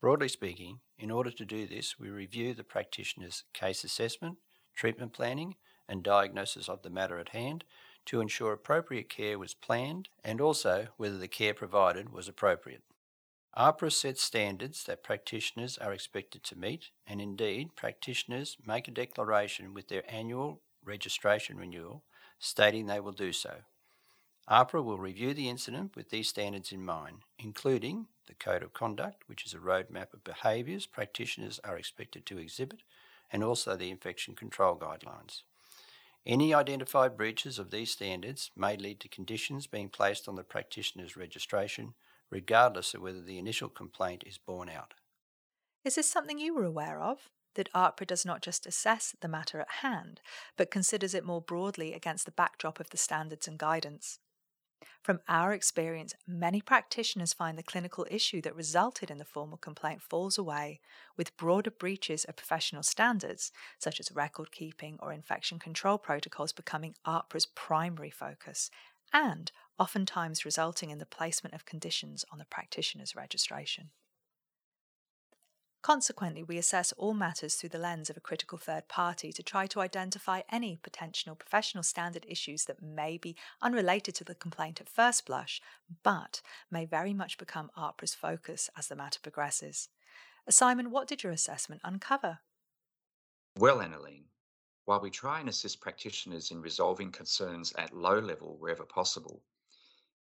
Broadly 0.02 0.28
speaking, 0.28 0.82
in 1.00 1.10
order 1.10 1.32
to 1.32 1.46
do 1.46 1.66
this, 1.66 1.98
we 1.98 2.10
review 2.10 2.54
the 2.54 2.66
practitioner's 2.66 3.46
case 3.54 3.86
assessment, 3.86 4.40
treatment 4.76 5.14
planning, 5.14 5.56
and 5.88 6.04
diagnosis 6.04 6.68
of 6.68 6.82
the 6.82 6.90
matter 6.90 7.18
at 7.18 7.30
hand 7.30 7.64
to 8.08 8.20
ensure 8.20 8.52
appropriate 8.52 9.08
care 9.08 9.40
was 9.40 9.54
planned 9.54 10.10
and 10.22 10.42
also 10.42 10.88
whether 10.98 11.18
the 11.18 11.30
care 11.30 11.54
provided 11.54 12.12
was 12.12 12.28
appropriate. 12.28 12.84
AHPRA 13.58 13.90
sets 13.90 14.22
standards 14.22 14.84
that 14.84 15.04
practitioners 15.04 15.78
are 15.78 15.94
expected 15.94 16.44
to 16.44 16.58
meet, 16.58 16.90
and 17.08 17.22
indeed, 17.22 17.76
practitioners 17.78 18.58
make 18.66 18.90
a 18.90 18.92
declaration 18.92 19.74
with 19.74 19.88
their 19.88 20.04
annual 20.14 20.62
registration 20.84 21.58
renewal 21.58 22.04
stating 22.38 22.86
they 22.86 23.00
will 23.00 23.14
do 23.14 23.32
so. 23.32 23.62
AHPRA 24.50 24.84
will 24.84 24.98
review 24.98 25.34
the 25.34 25.48
incident 25.48 25.96
with 25.96 26.10
these 26.10 26.28
standards 26.28 26.74
in 26.74 26.84
mind, 26.84 27.20
including 27.40 28.08
the 28.28 28.34
Code 28.34 28.62
of 28.62 28.74
Conduct, 28.74 29.24
which 29.28 29.46
is 29.46 29.54
a 29.54 29.58
roadmap 29.58 30.14
of 30.14 30.24
behaviours 30.26 30.86
practitioners 30.86 31.60
are 31.64 31.78
expected 31.78 32.26
to 32.26 32.38
exhibit, 32.38 32.84
and 33.32 33.42
also 33.42 33.76
the 33.76 33.90
Infection 33.90 34.36
Control 34.36 34.76
Guidelines. 34.76 35.44
Any 36.26 36.54
identified 36.54 37.16
breaches 37.16 37.58
of 37.58 37.72
these 37.72 37.92
standards 37.92 38.52
may 38.56 38.76
lead 38.76 39.00
to 39.00 39.08
conditions 39.08 39.66
being 39.66 39.90
placed 39.90 40.28
on 40.28 40.36
the 40.36 40.44
practitioner's 40.44 41.16
registration, 41.16 41.94
regardless 42.30 42.94
of 42.94 43.02
whether 43.02 43.22
the 43.22 43.38
initial 43.38 43.70
complaint 43.70 44.24
is 44.26 44.38
borne 44.38 44.70
out. 44.70 44.94
Is 45.84 45.96
this 45.96 46.10
something 46.10 46.40
you 46.40 46.56
were 46.56 46.66
aware 46.66 47.02
of? 47.02 47.30
That 47.56 47.72
AHPRA 47.74 48.08
does 48.08 48.26
not 48.26 48.42
just 48.42 48.66
assess 48.66 49.16
the 49.22 49.30
matter 49.30 49.62
at 49.62 49.72
hand, 49.82 50.20
but 50.58 50.72
considers 50.72 51.14
it 51.14 51.24
more 51.24 51.42
broadly 51.42 51.94
against 51.94 52.26
the 52.26 52.32
backdrop 52.32 52.80
of 52.80 52.90
the 52.90 52.98
standards 52.98 53.48
and 53.48 53.58
guidance. 53.58 54.20
From 55.02 55.22
our 55.28 55.54
experience, 55.54 56.16
many 56.28 56.62
practitioners 56.62 57.32
find 57.32 57.58
the 57.58 57.64
clinical 57.64 58.08
issue 58.10 58.42
that 58.42 58.56
resulted 58.56 59.10
in 59.12 59.20
the 59.20 59.24
formal 59.24 59.58
complaint 59.58 60.02
falls 60.02 60.38
away, 60.38 60.82
with 61.16 61.38
broader 61.38 61.72
breaches 61.72 62.26
of 62.26 62.36
professional 62.36 62.84
standards, 62.84 63.52
such 63.78 64.00
as 64.00 64.12
record 64.12 64.52
keeping 64.52 64.98
or 65.02 65.14
infection 65.14 65.60
control 65.60 65.98
protocols, 65.98 66.52
becoming 66.52 66.96
AHPRA's 67.06 67.46
primary 67.46 68.10
focus, 68.10 68.70
and 69.14 69.52
oftentimes 69.80 70.46
resulting 70.46 70.90
in 70.90 71.00
the 71.00 71.06
placement 71.06 71.54
of 71.54 71.66
conditions 71.66 72.26
on 72.32 72.40
the 72.40 72.46
practitioner's 72.46 73.16
registration. 73.16 73.90
Consequently, 75.86 76.42
we 76.42 76.58
assess 76.58 76.94
all 76.94 77.14
matters 77.14 77.54
through 77.54 77.70
the 77.70 77.78
lens 77.78 78.10
of 78.10 78.18
a 78.18 78.20
critical 78.20 78.58
third 78.58 78.88
party 78.88 79.32
to 79.32 79.44
try 79.44 79.68
to 79.68 79.82
identify 79.82 80.42
any 80.52 80.80
potential 80.82 81.36
professional 81.36 81.84
standard 81.84 82.26
issues 82.28 82.66
that 82.66 82.82
may 82.82 83.20
be 83.20 83.36
unrelated 83.62 84.16
to 84.16 84.24
the 84.24 84.34
complaint 84.34 84.82
at 84.82 84.90
first 84.90 85.28
blush, 85.28 85.62
but 86.02 86.42
may 86.72 86.86
very 86.86 87.14
much 87.14 87.38
become 87.38 87.70
AHPRA's 87.78 88.16
focus 88.16 88.68
as 88.76 88.88
the 88.88 88.96
matter 88.96 89.20
progresses. 89.22 89.90
Uh, 90.48 90.50
Simon, 90.50 90.90
what 90.90 91.08
did 91.08 91.22
your 91.22 91.32
assessment 91.32 91.82
uncover? 91.84 92.40
Well, 93.56 93.78
Annalene, 93.78 94.26
while 94.86 95.02
we 95.02 95.12
try 95.12 95.40
and 95.40 95.50
assist 95.50 95.82
practitioners 95.82 96.50
in 96.50 96.62
resolving 96.62 97.12
concerns 97.12 97.74
at 97.74 97.96
low 97.96 98.18
level 98.18 98.58
wherever 98.58 98.86
possible, 98.86 99.44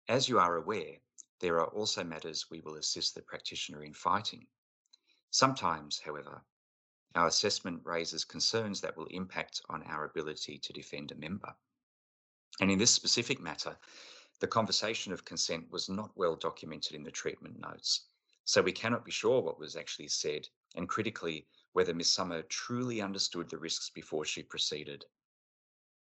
as 0.09 0.29
you 0.29 0.39
are 0.39 0.57
aware, 0.57 0.97
there 1.41 1.61
are 1.61 1.69
also 1.69 2.03
matters 2.03 2.51
we 2.51 2.61
will 2.61 2.77
assist 2.77 3.15
the 3.15 3.23
practitioner 3.23 3.85
in 3.85 3.95
fighting. 3.95 4.47
Sometimes, 5.31 6.01
however, 6.01 6.43
our 7.15 7.27
assessment 7.27 7.81
raises 7.85 8.25
concerns 8.25 8.81
that 8.81 8.97
will 8.97 9.07
impact 9.07 9.61
on 9.69 9.83
our 9.85 10.05
ability 10.05 10.59
to 10.59 10.73
defend 10.73 11.13
a 11.13 11.17
member. 11.17 11.55
And 12.61 12.71
in 12.71 12.79
this 12.79 12.91
specific 12.91 13.41
matter, 13.41 13.77
the 14.41 14.47
conversation 14.47 15.13
of 15.13 15.25
consent 15.25 15.71
was 15.71 15.89
not 15.89 16.17
well 16.17 16.37
documented 16.37 16.95
in 16.95 17.03
the 17.03 17.11
treatment 17.11 17.59
notes, 17.59 18.07
so 18.45 18.63
we 18.63 18.73
cannot 18.73 19.05
be 19.05 19.11
sure 19.11 19.43
what 19.43 19.59
was 19.59 19.77
actually 19.77 20.09
said, 20.09 20.49
and 20.75 20.89
critically, 20.89 21.47
whether 21.73 21.93
Miss 21.93 22.13
Summer 22.13 22.43
truly 22.43 23.03
understood 23.03 23.51
the 23.51 23.59
risks 23.59 23.91
before 23.91 24.25
she 24.25 24.43
proceeded. 24.43 25.05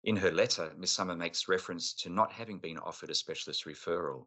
In 0.02 0.16
her 0.16 0.30
letter, 0.30 0.72
Miss 0.78 0.92
Summer 0.92 1.14
makes 1.14 1.46
reference 1.46 1.92
to 1.94 2.08
not 2.08 2.32
having 2.32 2.58
been 2.58 2.78
offered 2.78 3.10
a 3.10 3.14
specialist 3.14 3.66
referral 3.66 4.26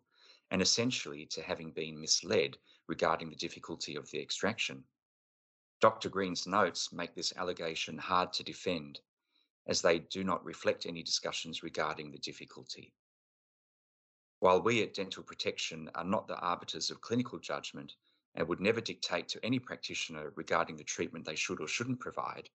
and 0.51 0.61
essentially 0.61 1.25
to 1.25 1.41
having 1.41 1.71
been 1.71 1.99
misled 1.99 2.59
regarding 2.87 3.31
the 3.31 3.35
difficulty 3.35 3.95
of 3.95 4.07
the 4.11 4.21
extraction. 4.21 4.83
Dr. 5.81 6.09
Green's 6.09 6.45
notes 6.45 6.93
make 6.93 7.15
this 7.15 7.33
allegation 7.37 7.97
hard 7.97 8.31
to 8.33 8.43
defend, 8.43 8.99
as 9.65 9.81
they 9.81 9.97
do 9.97 10.23
not 10.23 10.45
reflect 10.45 10.85
any 10.85 11.01
discussions 11.01 11.63
regarding 11.63 12.11
the 12.11 12.19
difficulty. 12.19 12.93
While 14.39 14.61
we 14.61 14.83
at 14.83 14.93
Dental 14.93 15.23
Protection 15.23 15.89
are 15.95 16.03
not 16.03 16.27
the 16.27 16.37
arbiters 16.37 16.91
of 16.91 17.01
clinical 17.01 17.39
judgment 17.39 17.95
and 18.35 18.47
would 18.47 18.59
never 18.59 18.79
dictate 18.79 19.27
to 19.29 19.43
any 19.43 19.57
practitioner 19.57 20.33
regarding 20.35 20.77
the 20.77 20.83
treatment 20.83 21.25
they 21.25 21.35
should 21.35 21.59
or 21.59 21.67
shouldn't 21.67 21.99
provide, 21.99 22.49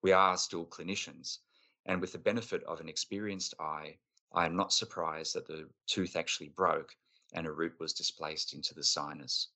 we 0.00 0.12
are 0.12 0.38
still 0.38 0.64
clinicians, 0.64 1.40
and 1.88 2.02
with 2.02 2.12
the 2.12 2.18
benefit 2.18 2.62
of 2.64 2.80
an 2.80 2.88
experienced 2.88 3.54
eye, 3.58 3.96
I 4.32 4.44
am 4.44 4.54
not 4.54 4.74
surprised 4.74 5.34
that 5.34 5.46
the 5.46 5.68
tooth 5.86 6.16
actually 6.16 6.50
broke 6.50 6.94
and 7.32 7.46
a 7.46 7.52
root 7.52 7.74
was 7.80 7.94
displaced 7.94 8.52
into 8.54 8.74
the 8.74 8.84
sinus. 8.84 9.48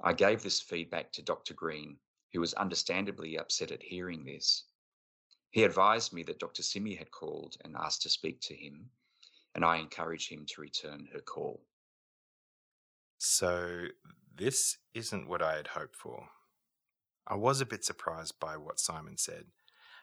I 0.00 0.14
gave 0.14 0.42
this 0.42 0.60
feedback 0.60 1.12
to 1.12 1.22
Dr. 1.22 1.54
Green, 1.54 1.98
who 2.32 2.40
was 2.40 2.54
understandably 2.54 3.38
upset 3.38 3.70
at 3.70 3.82
hearing 3.82 4.24
this. 4.24 4.64
He 5.50 5.64
advised 5.64 6.12
me 6.12 6.22
that 6.24 6.38
Dr. 6.38 6.62
Simi 6.62 6.94
had 6.94 7.10
called 7.10 7.56
and 7.64 7.76
asked 7.76 8.02
to 8.02 8.10
speak 8.10 8.40
to 8.42 8.54
him, 8.54 8.90
and 9.54 9.64
I 9.64 9.76
encouraged 9.76 10.30
him 10.30 10.46
to 10.46 10.60
return 10.60 11.08
her 11.12 11.20
call. 11.20 11.62
So, 13.18 13.86
this 14.34 14.78
isn't 14.94 15.28
what 15.28 15.42
I 15.42 15.56
had 15.56 15.68
hoped 15.68 15.96
for. 15.96 16.28
I 17.26 17.34
was 17.34 17.60
a 17.60 17.66
bit 17.66 17.84
surprised 17.84 18.38
by 18.38 18.56
what 18.56 18.78
Simon 18.78 19.18
said, 19.18 19.46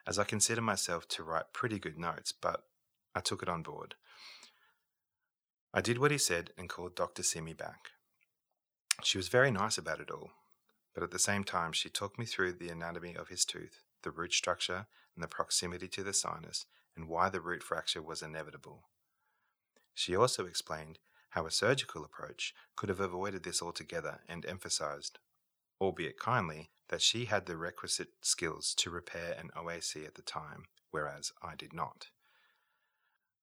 as 0.06 0.18
I 0.18 0.24
consider 0.24 0.60
myself 0.60 1.08
to 1.08 1.22
write 1.22 1.52
pretty 1.52 1.78
good 1.78 1.98
notes, 1.98 2.32
but 2.32 2.64
I 3.14 3.20
took 3.20 3.42
it 3.42 3.48
on 3.48 3.62
board. 3.62 3.94
I 5.74 5.80
did 5.80 5.98
what 5.98 6.10
he 6.10 6.18
said 6.18 6.50
and 6.56 6.68
called 6.68 6.94
Dr. 6.94 7.22
Simi 7.22 7.52
back. 7.52 7.90
She 9.02 9.18
was 9.18 9.28
very 9.28 9.50
nice 9.50 9.76
about 9.76 10.00
it 10.00 10.10
all, 10.10 10.30
but 10.94 11.02
at 11.02 11.10
the 11.10 11.18
same 11.18 11.44
time, 11.44 11.72
she 11.72 11.90
talked 11.90 12.18
me 12.18 12.24
through 12.24 12.54
the 12.54 12.70
anatomy 12.70 13.14
of 13.14 13.28
his 13.28 13.44
tooth, 13.44 13.82
the 14.02 14.10
root 14.10 14.32
structure, 14.32 14.86
and 15.14 15.22
the 15.22 15.28
proximity 15.28 15.88
to 15.88 16.02
the 16.02 16.14
sinus, 16.14 16.66
and 16.96 17.08
why 17.08 17.28
the 17.28 17.40
root 17.40 17.62
fracture 17.62 18.00
was 18.00 18.22
inevitable. 18.22 18.84
She 19.94 20.16
also 20.16 20.46
explained 20.46 20.98
how 21.30 21.44
a 21.46 21.50
surgical 21.50 22.04
approach 22.04 22.54
could 22.76 22.88
have 22.88 23.00
avoided 23.00 23.42
this 23.42 23.60
altogether 23.60 24.20
and 24.28 24.46
emphasized, 24.46 25.18
albeit 25.80 26.18
kindly, 26.18 26.70
that 26.88 27.02
she 27.02 27.24
had 27.24 27.46
the 27.46 27.56
requisite 27.56 28.10
skills 28.22 28.74
to 28.74 28.90
repair 28.90 29.36
an 29.38 29.50
OAC 29.56 30.06
at 30.06 30.14
the 30.14 30.22
time, 30.22 30.64
whereas 30.90 31.32
I 31.42 31.54
did 31.56 31.72
not. 31.72 32.08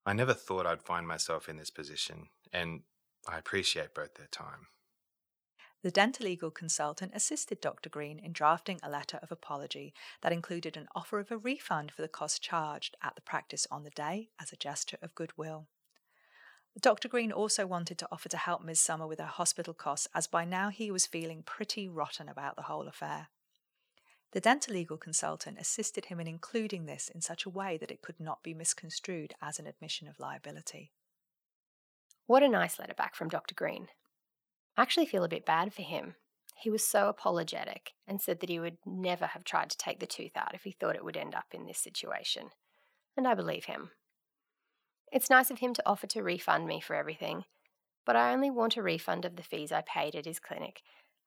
I 0.05 0.13
never 0.13 0.33
thought 0.33 0.65
I'd 0.65 0.81
find 0.81 1.07
myself 1.07 1.47
in 1.47 1.57
this 1.57 1.71
position, 1.71 2.29
and 2.51 2.81
I 3.27 3.37
appreciate 3.37 3.93
both 3.93 4.15
their 4.15 4.27
time. 4.27 4.67
The 5.81 5.91
dental 5.91 6.25
legal 6.25 6.49
consultant 6.49 7.11
assisted 7.13 7.59
Dr. 7.59 7.89
Green 7.89 8.17
in 8.17 8.31
drafting 8.31 8.79
a 8.81 8.89
letter 8.89 9.19
of 9.21 9.33
apology 9.33 9.93
that 10.21 10.31
included 10.31 10.77
an 10.77 10.87
offer 10.95 11.19
of 11.19 11.29
a 11.29 11.37
refund 11.37 11.91
for 11.91 12.01
the 12.01 12.07
cost 12.07 12.41
charged 12.41 12.95
at 13.01 13.15
the 13.15 13.21
practice 13.21 13.67
on 13.69 13.83
the 13.83 13.89
day 13.89 14.29
as 14.39 14.53
a 14.53 14.57
gesture 14.57 14.97
of 15.01 15.13
goodwill. 15.13 15.67
Dr. 16.79 17.07
Green 17.07 17.31
also 17.31 17.67
wanted 17.67 17.97
to 17.99 18.07
offer 18.11 18.29
to 18.29 18.37
help 18.37 18.63
Ms. 18.63 18.79
Summer 18.79 19.05
with 19.05 19.19
her 19.19 19.25
hospital 19.25 19.73
costs, 19.73 20.07
as 20.15 20.27
by 20.27 20.43
now 20.43 20.69
he 20.69 20.89
was 20.89 21.05
feeling 21.05 21.43
pretty 21.43 21.87
rotten 21.87 22.27
about 22.27 22.55
the 22.55 22.63
whole 22.63 22.87
affair. 22.87 23.27
The 24.31 24.41
dental 24.41 24.73
legal 24.73 24.97
consultant 24.97 25.59
assisted 25.59 26.05
him 26.05 26.19
in 26.19 26.27
including 26.27 26.85
this 26.85 27.09
in 27.09 27.21
such 27.21 27.45
a 27.45 27.51
way 27.51 27.77
that 27.77 27.91
it 27.91 28.01
could 28.01 28.19
not 28.19 28.41
be 28.41 28.55
misconstrued 28.55 29.35
as 29.39 29.59
an 29.59 29.67
admission 29.67 30.07
of 30.07 30.19
liability. 30.19 30.91
What 32.25 32.41
a 32.41 32.49
nice 32.49 32.79
letter 32.79 32.95
back 32.95 33.15
from 33.15 33.29
Dr. 33.29 33.53
Green. 33.53 33.89
I 34.75 34.81
actually 34.81 35.05
feel 35.05 35.23
a 35.23 35.29
bit 35.29 35.45
bad 35.45 35.71
for 35.71 35.83
him. 35.83 36.15
He 36.57 36.71
was 36.71 36.83
so 36.83 37.09
apologetic 37.09 37.91
and 38.07 38.19
said 38.19 38.39
that 38.39 38.49
he 38.49 38.59
would 38.59 38.77
never 38.85 39.27
have 39.27 39.43
tried 39.43 39.69
to 39.69 39.77
take 39.77 39.99
the 39.99 40.07
tooth 40.07 40.35
out 40.35 40.55
if 40.55 40.63
he 40.63 40.71
thought 40.71 40.95
it 40.95 41.05
would 41.05 41.17
end 41.17 41.35
up 41.35 41.47
in 41.51 41.67
this 41.67 41.77
situation. 41.77 42.49
And 43.15 43.27
I 43.27 43.35
believe 43.35 43.65
him. 43.65 43.91
It's 45.13 45.29
nice 45.29 45.51
of 45.51 45.59
him 45.59 45.75
to 45.75 45.83
offer 45.85 46.07
to 46.07 46.23
refund 46.23 46.65
me 46.65 46.81
for 46.81 46.95
everything, 46.95 47.45
but 48.03 48.15
I 48.15 48.33
only 48.33 48.49
want 48.49 48.77
a 48.77 48.81
refund 48.81 49.25
of 49.25 49.35
the 49.35 49.43
fees 49.43 49.71
I 49.71 49.81
paid 49.81 50.15
at 50.15 50.25
his 50.25 50.39
clinic, 50.39 50.81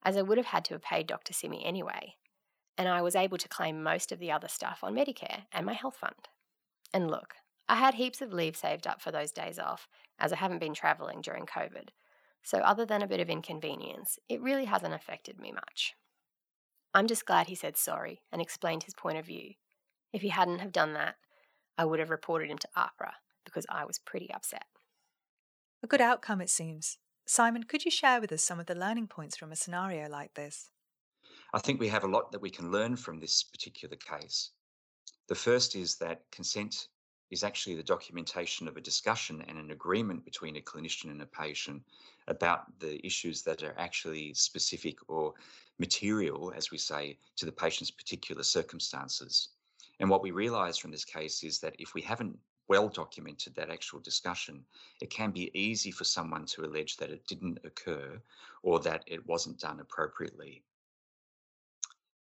as 0.05 0.17
I 0.17 0.23
would 0.23 0.39
have 0.39 0.49
had 0.49 0.65
to 0.65 0.75
have 0.75 0.83
paid 0.83 1.07
Dr. 1.07 1.33
Simi 1.33 1.65
anyway. 1.65 2.17
And 2.77 2.89
I 2.89 3.01
was 3.01 3.15
able 3.15 3.39
to 3.39 3.49
claim 3.49 3.85
most 3.85 4.11
of 4.11 4.19
the 4.19 4.33
other 4.33 4.49
stuff 4.49 4.81
on 4.83 4.97
Medicare 4.97 5.45
and 5.53 5.65
my 5.65 5.73
health 5.73 5.99
fund. 5.99 6.29
And 6.93 7.09
look, 7.09 7.35
I 7.69 7.77
had 7.77 7.95
heaps 7.95 8.21
of 8.21 8.33
leave 8.33 8.57
saved 8.57 8.89
up 8.89 9.01
for 9.01 9.13
those 9.13 9.31
days 9.31 9.57
off, 9.57 9.87
as 10.19 10.33
I 10.33 10.37
haven't 10.37 10.59
been 10.59 10.75
travelling 10.75 11.21
during 11.21 11.47
COVID. 11.47 11.91
So, 12.43 12.59
other 12.59 12.87
than 12.87 13.03
a 13.03 13.09
bit 13.09 13.21
of 13.21 13.31
inconvenience, 13.31 14.19
it 14.29 14.43
really 14.43 14.65
hasn't 14.65 14.95
affected 14.95 15.39
me 15.39 15.53
much. 15.53 15.95
I'm 16.93 17.07
just 17.07 17.25
glad 17.25 17.47
he 17.47 17.55
said 17.55 17.77
sorry 17.77 18.23
and 18.33 18.43
explained 18.43 18.83
his 18.83 18.95
point 18.95 19.19
of 19.19 19.27
view. 19.27 19.53
If 20.13 20.23
he 20.23 20.31
hadn't 20.31 20.59
have 20.59 20.73
done 20.73 20.95
that, 20.95 21.15
I 21.79 21.85
would 21.85 22.01
have 22.01 22.11
reported 22.11 22.51
him 22.51 22.59
to 22.59 22.69
AHPRA 22.77 23.13
because 23.47 23.65
I 23.71 23.87
was 23.87 23.99
pretty 23.99 24.31
upset. 24.31 24.67
A 25.83 25.87
good 25.87 26.03
outcome, 26.03 26.43
it 26.43 26.51
seems. 26.51 26.99
Simon, 27.25 27.65
could 27.65 27.85
you 27.85 27.91
share 27.91 28.21
with 28.21 28.31
us 28.31 28.45
some 28.45 28.61
of 28.61 28.67
the 28.67 28.75
learning 28.75 29.07
points 29.07 29.37
from 29.37 29.51
a 29.51 29.57
scenario 29.57 30.09
like 30.09 30.35
this? 30.35 30.71
I 31.55 31.59
think 31.59 31.81
we 31.81 31.89
have 31.89 32.05
a 32.05 32.09
lot 32.09 32.33
that 32.33 32.43
we 32.43 32.51
can 32.51 32.71
learn 32.71 32.97
from 32.97 33.19
this 33.19 33.43
particular 33.43 33.97
case. 33.97 34.51
The 35.29 35.35
first 35.35 35.75
is 35.75 35.97
that 35.97 36.23
consent 36.31 36.89
is 37.31 37.43
actually 37.43 37.75
the 37.75 37.83
documentation 37.83 38.69
of 38.69 38.77
a 38.77 38.81
discussion 38.81 39.43
and 39.49 39.59
an 39.59 39.71
agreement 39.71 40.25
between 40.25 40.57
a 40.57 40.61
clinician 40.61 41.11
and 41.11 41.23
a 41.23 41.27
patient 41.27 41.83
about 42.29 42.79
the 42.79 43.05
issues 43.05 43.43
that 43.43 43.63
are 43.63 43.75
actually 43.79 44.33
specific 44.35 44.97
or 45.09 45.35
material, 45.79 46.53
as 46.57 46.71
we 46.71 46.79
say, 46.79 47.19
to 47.37 47.45
the 47.45 47.53
patient's 47.53 47.91
particular 47.91 48.43
circumstances. 48.43 49.49
And 49.99 50.09
what 50.09 50.23
we 50.23 50.31
realize 50.31 50.79
from 50.79 50.91
this 50.91 51.05
case 51.05 51.43
is 51.43 51.59
that 51.61 51.75
if 51.79 51.95
we 51.95 52.03
haven't 52.03 52.39
well 52.69 52.89
documented 52.89 53.55
that 53.55 53.71
actual 53.71 54.01
discussion, 54.01 54.65
it 55.01 55.11
can 55.11 55.31
be 55.31 55.51
easy 55.59 55.91
for 55.91 56.05
someone 56.05 56.47
to 56.47 56.65
allege 56.65 56.97
that 56.97 57.11
it 57.11 57.27
didn't 57.27 57.59
occur 57.65 58.21
or 58.63 58.81
that 58.81 59.05
it 59.07 59.27
wasn't 59.27 59.61
done 59.61 59.81
appropriately. 59.81 60.63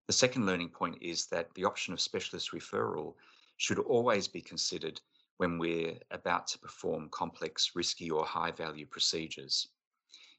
The 0.06 0.12
second 0.12 0.46
learning 0.46 0.68
point 0.68 0.98
is 1.00 1.26
that 1.26 1.52
the 1.54 1.64
option 1.64 1.92
of 1.92 2.00
specialist 2.00 2.52
referral 2.52 3.14
should 3.56 3.78
always 3.80 4.28
be 4.28 4.40
considered 4.40 5.00
when 5.38 5.58
we're 5.58 5.98
about 6.10 6.46
to 6.48 6.58
perform 6.58 7.08
complex, 7.10 7.72
risky, 7.74 8.10
or 8.10 8.24
high 8.24 8.52
value 8.52 8.86
procedures. 8.86 9.68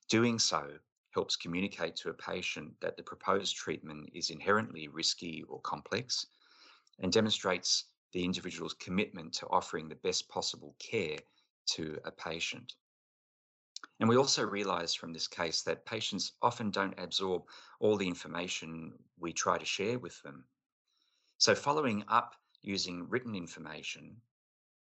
Doing 0.10 0.39
so 0.39 0.80
helps 1.12 1.36
communicate 1.36 1.96
to 1.98 2.10
a 2.10 2.13
patient 2.13 2.80
that 2.80 2.96
the 2.96 3.04
proposed 3.04 3.56
treatment 3.56 4.10
is 4.13 4.30
inherently 4.30 4.88
risky 4.88 5.43
or 5.50 5.60
complex 5.62 6.28
and 7.00 7.12
demonstrates 7.12 7.86
the 8.18 8.26
individual's 8.26 8.74
commitment 8.74 9.32
to 9.32 9.46
offering 9.52 9.88
the 9.88 10.02
best 10.08 10.28
possible 10.28 10.76
care 10.80 11.20
to 11.68 12.00
a 12.04 12.10
patient. 12.10 12.74
And 14.00 14.10
we 14.10 14.18
also 14.18 14.44
realize 14.44 14.96
from 14.96 15.14
this 15.14 15.28
case 15.28 15.62
that 15.62 15.86
patients 15.86 16.32
often 16.42 16.72
don't 16.72 16.98
absorb 16.98 17.44
all 17.80 17.96
the 17.96 18.08
information 18.08 18.94
we 19.20 19.34
try 19.34 19.60
to 19.60 19.66
share 19.66 20.00
with 20.00 20.20
them. 20.24 20.46
So, 21.38 21.54
following 21.54 22.04
up 22.08 22.34
using 22.64 23.08
written 23.08 23.36
information 23.36 24.20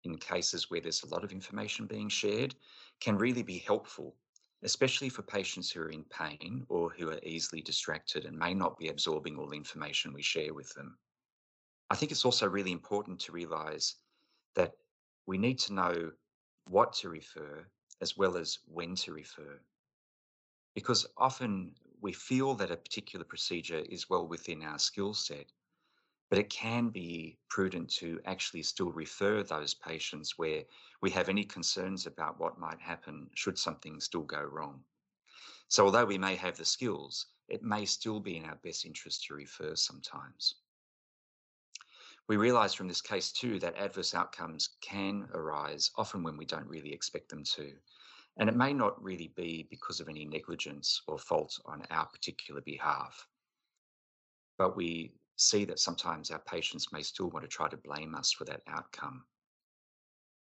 in 0.04 0.16
cases 0.16 0.70
where 0.70 0.80
there's 0.80 1.02
a 1.02 1.08
lot 1.08 1.24
of 1.24 1.32
information 1.32 1.88
being 1.88 2.08
shared 2.08 2.54
can 3.00 3.18
really 3.18 3.42
be 3.42 3.58
helpful, 3.58 4.14
especially 4.62 5.08
for 5.08 5.22
patients 5.22 5.72
who 5.72 5.80
are 5.80 5.90
in 5.90 6.04
pain 6.04 6.64
or 6.68 6.88
who 6.90 7.10
are 7.10 7.18
easily 7.24 7.62
distracted 7.62 8.26
and 8.26 8.38
may 8.38 8.54
not 8.54 8.78
be 8.78 8.90
absorbing 8.90 9.36
all 9.36 9.48
the 9.48 9.56
information 9.56 10.12
we 10.12 10.22
share 10.22 10.54
with 10.54 10.72
them. 10.74 10.96
I 11.94 11.96
think 11.96 12.10
it's 12.10 12.24
also 12.24 12.48
really 12.48 12.72
important 12.72 13.20
to 13.20 13.30
realize 13.30 13.94
that 14.56 14.74
we 15.26 15.38
need 15.38 15.60
to 15.60 15.72
know 15.72 16.12
what 16.64 16.92
to 16.94 17.08
refer 17.08 17.70
as 18.00 18.16
well 18.16 18.36
as 18.36 18.58
when 18.66 18.96
to 18.96 19.12
refer. 19.12 19.60
Because 20.74 21.06
often 21.16 21.76
we 22.00 22.12
feel 22.12 22.56
that 22.56 22.72
a 22.72 22.76
particular 22.76 23.24
procedure 23.24 23.78
is 23.78 24.10
well 24.10 24.26
within 24.26 24.64
our 24.64 24.80
skill 24.80 25.14
set, 25.14 25.52
but 26.30 26.40
it 26.40 26.50
can 26.50 26.88
be 26.90 27.38
prudent 27.48 27.90
to 27.90 28.20
actually 28.24 28.64
still 28.64 28.90
refer 28.90 29.44
those 29.44 29.74
patients 29.74 30.36
where 30.36 30.64
we 31.00 31.12
have 31.12 31.28
any 31.28 31.44
concerns 31.44 32.06
about 32.06 32.40
what 32.40 32.58
might 32.58 32.80
happen 32.80 33.30
should 33.36 33.56
something 33.56 34.00
still 34.00 34.24
go 34.24 34.42
wrong. 34.42 34.84
So, 35.68 35.84
although 35.84 36.06
we 36.06 36.18
may 36.18 36.34
have 36.34 36.56
the 36.56 36.64
skills, 36.64 37.26
it 37.46 37.62
may 37.62 37.86
still 37.86 38.18
be 38.18 38.36
in 38.36 38.46
our 38.46 38.56
best 38.56 38.84
interest 38.84 39.22
to 39.26 39.34
refer 39.34 39.76
sometimes. 39.76 40.63
We 42.28 42.36
realise 42.36 42.72
from 42.72 42.88
this 42.88 43.02
case 43.02 43.32
too 43.32 43.58
that 43.58 43.76
adverse 43.76 44.14
outcomes 44.14 44.70
can 44.80 45.28
arise 45.34 45.90
often 45.96 46.22
when 46.22 46.36
we 46.38 46.46
don't 46.46 46.66
really 46.66 46.92
expect 46.92 47.28
them 47.28 47.44
to. 47.56 47.72
And 48.38 48.48
it 48.48 48.56
may 48.56 48.72
not 48.72 49.02
really 49.02 49.32
be 49.36 49.66
because 49.70 50.00
of 50.00 50.08
any 50.08 50.24
negligence 50.24 51.02
or 51.06 51.18
fault 51.18 51.58
on 51.66 51.82
our 51.90 52.06
particular 52.06 52.62
behalf. 52.62 53.26
But 54.56 54.76
we 54.76 55.12
see 55.36 55.64
that 55.66 55.78
sometimes 55.78 56.30
our 56.30 56.38
patients 56.40 56.92
may 56.92 57.02
still 57.02 57.28
want 57.30 57.44
to 57.44 57.48
try 57.48 57.68
to 57.68 57.76
blame 57.76 58.14
us 58.14 58.32
for 58.32 58.44
that 58.46 58.62
outcome. 58.68 59.24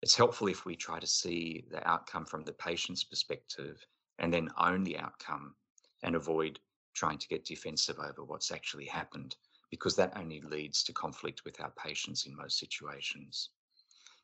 It's 0.01 0.15
helpful 0.15 0.47
if 0.47 0.65
we 0.65 0.75
try 0.75 0.99
to 0.99 1.07
see 1.07 1.65
the 1.71 1.85
outcome 1.87 2.25
from 2.25 2.43
the 2.43 2.53
patient's 2.53 3.03
perspective 3.03 3.85
and 4.17 4.33
then 4.33 4.49
own 4.57 4.83
the 4.83 4.97
outcome 4.97 5.55
and 6.03 6.15
avoid 6.15 6.59
trying 6.93 7.17
to 7.17 7.27
get 7.27 7.45
defensive 7.45 7.99
over 7.99 8.23
what's 8.23 8.51
actually 8.51 8.85
happened, 8.85 9.35
because 9.69 9.95
that 9.95 10.17
only 10.17 10.41
leads 10.41 10.83
to 10.83 10.93
conflict 10.93 11.45
with 11.45 11.59
our 11.61 11.71
patients 11.71 12.25
in 12.25 12.35
most 12.35 12.57
situations. 12.57 13.49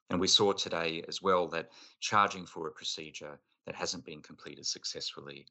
And 0.09 0.19
we 0.19 0.27
saw 0.27 0.53
today 0.53 1.03
as 1.07 1.21
well 1.21 1.47
that 1.49 1.71
charging 1.99 2.45
for 2.45 2.67
a 2.67 2.71
procedure 2.71 3.39
that 3.65 3.75
hasn't 3.75 4.05
been 4.05 4.21
completed 4.21 4.65
successfully 4.65 5.47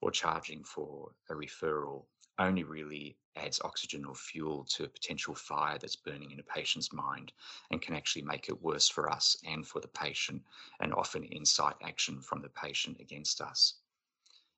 or 0.00 0.10
charging 0.10 0.64
for 0.64 1.10
a 1.30 1.34
referral 1.34 2.04
only 2.38 2.62
really 2.62 3.16
adds 3.36 3.60
oxygen 3.64 4.04
or 4.04 4.14
fuel 4.14 4.64
to 4.64 4.84
a 4.84 4.88
potential 4.88 5.34
fire 5.34 5.78
that's 5.78 5.96
burning 5.96 6.30
in 6.30 6.40
a 6.40 6.42
patient's 6.42 6.92
mind 6.92 7.32
and 7.70 7.82
can 7.82 7.94
actually 7.94 8.22
make 8.22 8.48
it 8.48 8.62
worse 8.62 8.88
for 8.88 9.10
us 9.10 9.36
and 9.44 9.66
for 9.66 9.80
the 9.80 9.88
patient, 9.88 10.42
and 10.80 10.94
often 10.94 11.24
incite 11.24 11.74
action 11.82 12.20
from 12.20 12.40
the 12.40 12.48
patient 12.50 12.96
against 13.00 13.40
us. 13.40 13.74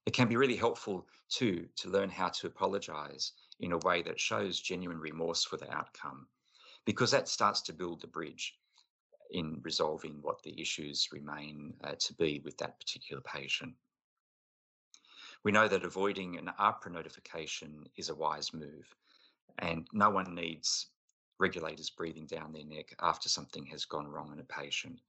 It 0.06 0.12
can 0.12 0.28
be 0.28 0.36
really 0.36 0.56
helpful 0.56 1.06
too 1.28 1.68
to 1.76 1.90
learn 1.90 2.10
how 2.10 2.28
to 2.28 2.46
apologize 2.46 3.32
in 3.60 3.72
a 3.72 3.78
way 3.78 4.02
that 4.02 4.18
shows 4.18 4.60
genuine 4.60 4.98
remorse 4.98 5.44
for 5.44 5.56
the 5.56 5.70
outcome, 5.72 6.26
because 6.84 7.10
that 7.10 7.28
starts 7.28 7.60
to 7.62 7.72
build 7.72 8.00
the 8.00 8.06
bridge 8.06 8.54
in 9.30 9.60
resolving 9.62 10.18
what 10.22 10.42
the 10.42 10.60
issues 10.60 11.08
remain 11.12 11.72
uh, 11.84 11.94
to 11.98 12.14
be 12.14 12.40
with 12.44 12.56
that 12.58 12.78
particular 12.80 13.22
patient. 13.22 13.74
We 15.44 15.52
know 15.52 15.68
that 15.68 15.84
avoiding 15.84 16.36
an 16.36 16.50
AHPRA 16.58 16.92
notification 16.92 17.84
is 17.96 18.08
a 18.08 18.14
wise 18.14 18.52
move, 18.52 18.94
and 19.58 19.86
no 19.92 20.10
one 20.10 20.34
needs 20.34 20.88
regulators 21.38 21.90
breathing 21.90 22.26
down 22.26 22.52
their 22.52 22.64
neck 22.64 22.94
after 23.00 23.28
something 23.28 23.64
has 23.66 23.84
gone 23.84 24.06
wrong 24.06 24.32
in 24.32 24.40
a 24.40 24.44
patient. 24.44 25.00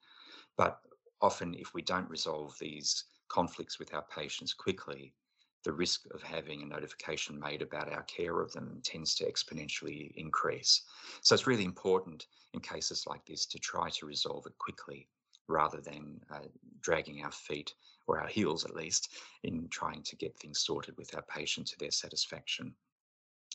But 0.58 0.80
often, 1.22 1.54
if 1.56 1.74
we 1.74 1.82
don't 1.82 2.10
resolve 2.10 2.56
these 2.60 3.06
conflicts 3.28 3.80
with 3.80 3.94
our 3.94 4.06
patients 4.16 4.54
quickly, 4.54 5.14
the 5.64 5.72
risk 5.72 6.06
of 6.14 6.22
having 6.24 6.62
a 6.62 6.66
notification 6.66 7.40
made 7.40 7.62
about 7.62 7.92
our 7.92 8.04
care 8.04 8.42
of 8.42 8.52
them 8.54 8.82
tends 8.84 9.16
to 9.16 9.32
exponentially 9.32 10.12
increase. 10.16 10.84
So 11.22 11.36
it's 11.36 11.48
really 11.48 11.66
important 11.66 12.26
in 12.54 12.60
cases 12.60 13.06
like 13.08 13.26
this 13.26 13.46
to 13.48 13.60
try 13.60 13.90
to 13.90 14.06
resolve 14.06 14.46
it 14.48 14.58
quickly 14.58 15.08
rather 15.48 15.82
than 15.82 16.20
uh, 16.34 16.40
dragging 16.82 17.24
our 17.24 17.32
feet 17.32 17.74
or 18.08 18.20
our 18.20 18.28
heels 18.28 18.66
at 18.66 18.76
least 18.76 19.10
in 19.44 19.68
trying 19.70 20.02
to 20.04 20.16
get 20.16 20.38
things 20.38 20.62
sorted 20.62 20.98
with 20.98 21.14
our 21.16 21.24
patient 21.24 21.68
to 21.68 21.78
their 21.78 21.92
satisfaction. 21.92 22.74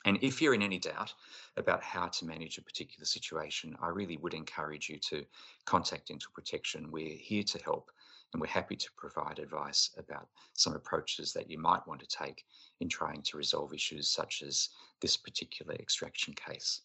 And 0.05 0.19
if 0.23 0.41
you're 0.41 0.55
in 0.55 0.63
any 0.63 0.79
doubt 0.79 1.13
about 1.57 1.83
how 1.83 2.07
to 2.07 2.27
manage 2.27 2.59
a 2.59 2.63
particular 2.63 3.05
situation, 3.05 3.77
I 3.83 3.89
really 3.89 4.19
would 4.19 4.35
encourage 4.35 4.89
you 4.89 4.99
to 5.11 5.25
contact 5.65 6.09
Dental 6.09 6.31
Protection. 6.33 6.93
We're 6.93 7.17
here 7.17 7.43
to 7.43 7.59
help 7.65 7.91
and 8.33 8.41
we're 8.41 8.49
happy 8.49 8.77
to 8.77 8.89
provide 8.97 9.39
advice 9.39 9.91
about 9.99 10.29
some 10.55 10.75
approaches 10.75 11.33
that 11.33 11.51
you 11.51 11.59
might 11.59 11.87
want 11.87 12.01
to 12.01 12.07
take 12.07 12.45
in 12.81 12.89
trying 12.89 13.23
to 13.23 13.37
resolve 13.37 13.73
issues 13.73 14.09
such 14.11 14.43
as 14.47 14.69
this 15.01 15.17
particular 15.17 15.75
extraction 15.75 16.35
case. 16.35 16.83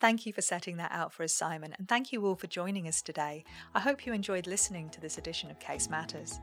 Thank 0.00 0.26
you 0.26 0.32
for 0.32 0.42
setting 0.42 0.76
that 0.76 0.92
out 0.92 1.12
for 1.12 1.22
us, 1.22 1.32
Simon, 1.32 1.74
and 1.78 1.88
thank 1.88 2.12
you 2.12 2.26
all 2.26 2.34
for 2.34 2.46
joining 2.46 2.86
us 2.86 3.00
today. 3.00 3.44
I 3.74 3.80
hope 3.80 4.04
you 4.06 4.12
enjoyed 4.12 4.46
listening 4.46 4.90
to 4.90 5.00
this 5.00 5.18
edition 5.18 5.50
of 5.50 5.58
Case 5.60 5.88
Matters. 5.88 6.40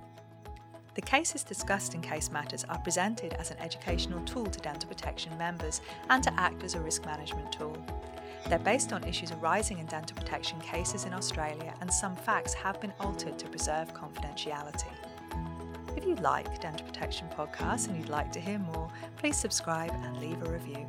The 0.93 1.01
cases 1.01 1.43
discussed 1.43 1.93
in 1.93 2.01
Case 2.01 2.31
Matters 2.31 2.65
are 2.65 2.79
presented 2.79 3.33
as 3.33 3.51
an 3.51 3.57
educational 3.59 4.23
tool 4.25 4.47
to 4.47 4.59
dental 4.59 4.89
protection 4.89 5.37
members 5.37 5.79
and 6.09 6.21
to 6.23 6.33
act 6.39 6.63
as 6.63 6.75
a 6.75 6.81
risk 6.81 7.05
management 7.05 7.51
tool. 7.51 7.77
They're 8.47 8.59
based 8.59 8.91
on 8.91 9.03
issues 9.03 9.31
arising 9.31 9.79
in 9.79 9.85
dental 9.85 10.15
protection 10.17 10.59
cases 10.59 11.05
in 11.05 11.13
Australia, 11.13 11.73
and 11.81 11.91
some 11.91 12.15
facts 12.15 12.53
have 12.53 12.81
been 12.81 12.93
altered 12.99 13.39
to 13.39 13.47
preserve 13.47 13.93
confidentiality. 13.93 14.91
If 15.95 16.05
you 16.05 16.15
like 16.15 16.59
Dental 16.61 16.85
Protection 16.85 17.27
podcasts 17.37 17.87
and 17.87 17.97
you'd 17.97 18.09
like 18.09 18.31
to 18.31 18.39
hear 18.39 18.59
more, 18.59 18.89
please 19.17 19.37
subscribe 19.37 19.91
and 20.03 20.17
leave 20.19 20.41
a 20.41 20.49
review. 20.49 20.87